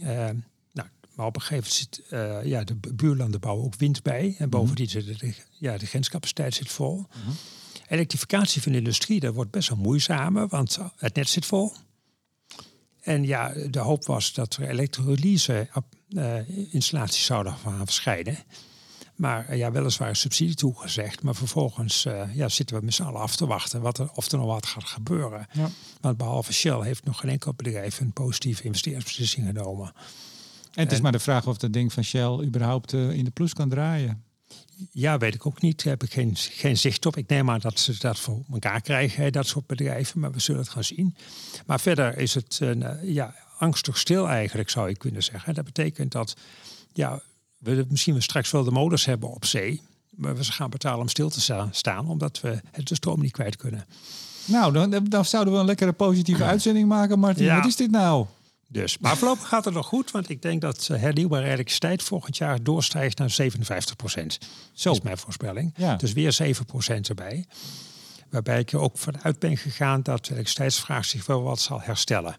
[0.00, 0.06] Uh,
[0.72, 4.34] nou, maar op een gegeven moment zit uh, ja, de buurlanden bouwen ook wind bij.
[4.38, 7.06] En bovendien zit de, ja, de grenscapaciteit zit vol.
[7.10, 7.32] -hmm.
[7.88, 11.72] Elektrificatie van de industrie, dat wordt best wel moeizamer, want het net zit vol.
[13.00, 15.68] En ja, de hoop was dat er elektrolyse
[16.08, 16.34] uh,
[16.74, 18.38] installaties zouden gaan verschijnen.
[19.22, 21.22] Maar uh, ja, weliswaar subsidie toegezegd.
[21.22, 24.30] Maar vervolgens uh, ja, zitten we met z'n allen af te wachten wat er, of
[24.30, 25.46] er nog wat gaat gebeuren.
[25.52, 25.68] Ja.
[26.00, 29.92] Want behalve Shell heeft nog geen enkel bedrijf een positieve investeringsbeslissing genomen.
[30.72, 33.30] En het is maar de vraag of dat ding van Shell überhaupt uh, in de
[33.30, 34.22] plus kan draaien.
[34.90, 35.84] Ja, weet ik ook niet.
[35.84, 37.16] Daar heb ik geen, geen zicht op.
[37.16, 40.20] Ik neem aan dat ze dat voor elkaar krijgen, dat soort bedrijven.
[40.20, 41.16] Maar we zullen het gaan zien.
[41.66, 42.60] Maar verder is het
[43.02, 45.54] ja, angstig stil eigenlijk, zou ik kunnen zeggen.
[45.54, 46.36] Dat betekent dat
[46.92, 47.22] ja,
[47.62, 49.80] we misschien we straks wel de modus hebben op zee.
[50.10, 53.86] Maar we gaan betalen om stil te staan, omdat we de stroom niet kwijt kunnen.
[54.44, 57.54] Nou, dan, dan zouden we een lekkere positieve uitzending maken, Martin.
[57.54, 58.26] Wat is dit nou?
[58.68, 62.62] Dus, maar voorlopig gaat het nog goed, want ik denk dat hernieuwbare elektriciteit volgend jaar
[62.62, 64.38] doorstijgt naar 57 procent.
[64.72, 65.74] Zo is mijn voorspelling.
[65.76, 65.96] Ja.
[65.96, 67.46] Dus weer 7 procent erbij.
[68.30, 72.36] Waarbij ik er ook vanuit ben gegaan dat de elektriciteitsvraag zich wel wat zal herstellen.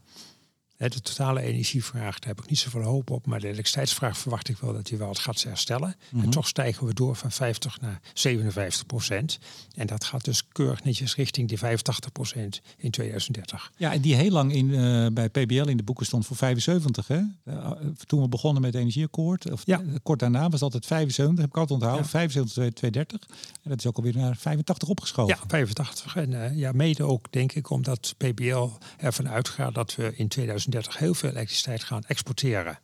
[0.91, 3.25] De totale energievraag, daar heb ik niet zoveel hoop op.
[3.25, 5.95] Maar de elektriciteitsvraag verwacht ik wel dat die wel het gaat herstellen.
[6.11, 6.29] En mhm.
[6.29, 9.39] toch stijgen we door van 50 naar 57 procent.
[9.75, 13.71] En dat gaat dus keurig netjes richting die 85 procent in 2030.
[13.75, 17.07] Ja, en die heel lang in, uh, bij PBL in de boeken stond voor 75.
[17.07, 17.21] Hè?
[17.45, 17.71] Uh,
[18.05, 19.81] toen we begonnen met het energieakkoord, of ja.
[20.03, 21.37] kort daarna was het altijd 75.
[21.37, 22.09] Heb ik altijd onthouden, ja.
[22.09, 23.27] 75 230.
[23.63, 25.37] En dat is ook alweer naar 85 opgeschoven.
[25.41, 26.15] Ja, 85.
[26.15, 30.72] En uh, ja, mede ook denk ik omdat PBL ervan uitgaat dat we in 2030
[30.89, 32.79] heel veel elektriciteit gaan exporteren.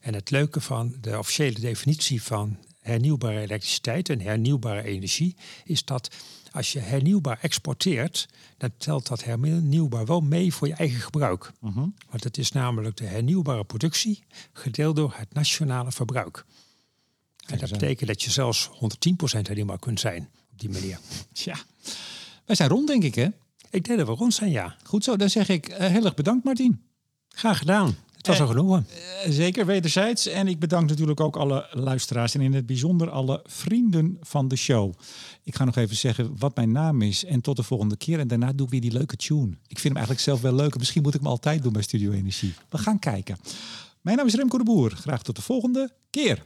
[0.00, 6.14] En het leuke van de officiële definitie van hernieuwbare elektriciteit en hernieuwbare energie is dat
[6.50, 11.44] als je hernieuwbaar exporteert, dan telt dat hernieuwbaar wel mee voor je eigen gebruik.
[11.44, 11.78] Uh mhm.
[11.78, 11.88] -huh.
[12.10, 16.44] Want het is namelijk de hernieuwbare productie gedeeld door het nationale verbruik.
[17.46, 18.78] En dat betekent dat je zelfs 110%
[19.42, 20.98] hernieuwbaar kunt zijn op die manier.
[21.32, 21.56] Tja,
[22.44, 23.28] wij zijn rond denk ik hè?
[23.70, 24.76] Ik denk dat we rond zijn, ja.
[24.82, 26.80] Goed zo, dan zeg ik uh, heel erg bedankt Martin.
[27.28, 27.96] Graag gedaan.
[28.16, 28.78] Het was al genoeg.
[28.78, 28.84] Uh,
[29.32, 30.26] zeker, wederzijds.
[30.26, 34.56] En ik bedank natuurlijk ook alle luisteraars en in het bijzonder alle vrienden van de
[34.56, 34.92] show.
[35.42, 38.18] Ik ga nog even zeggen wat mijn naam is en tot de volgende keer.
[38.18, 39.50] En daarna doe ik weer die leuke tune.
[39.50, 40.78] Ik vind hem eigenlijk zelf wel leuk.
[40.78, 42.54] Misschien moet ik hem altijd doen bij Studio Energie.
[42.68, 43.36] We gaan kijken.
[44.00, 44.90] Mijn naam is Remco de Boer.
[44.90, 46.44] Graag tot de volgende keer.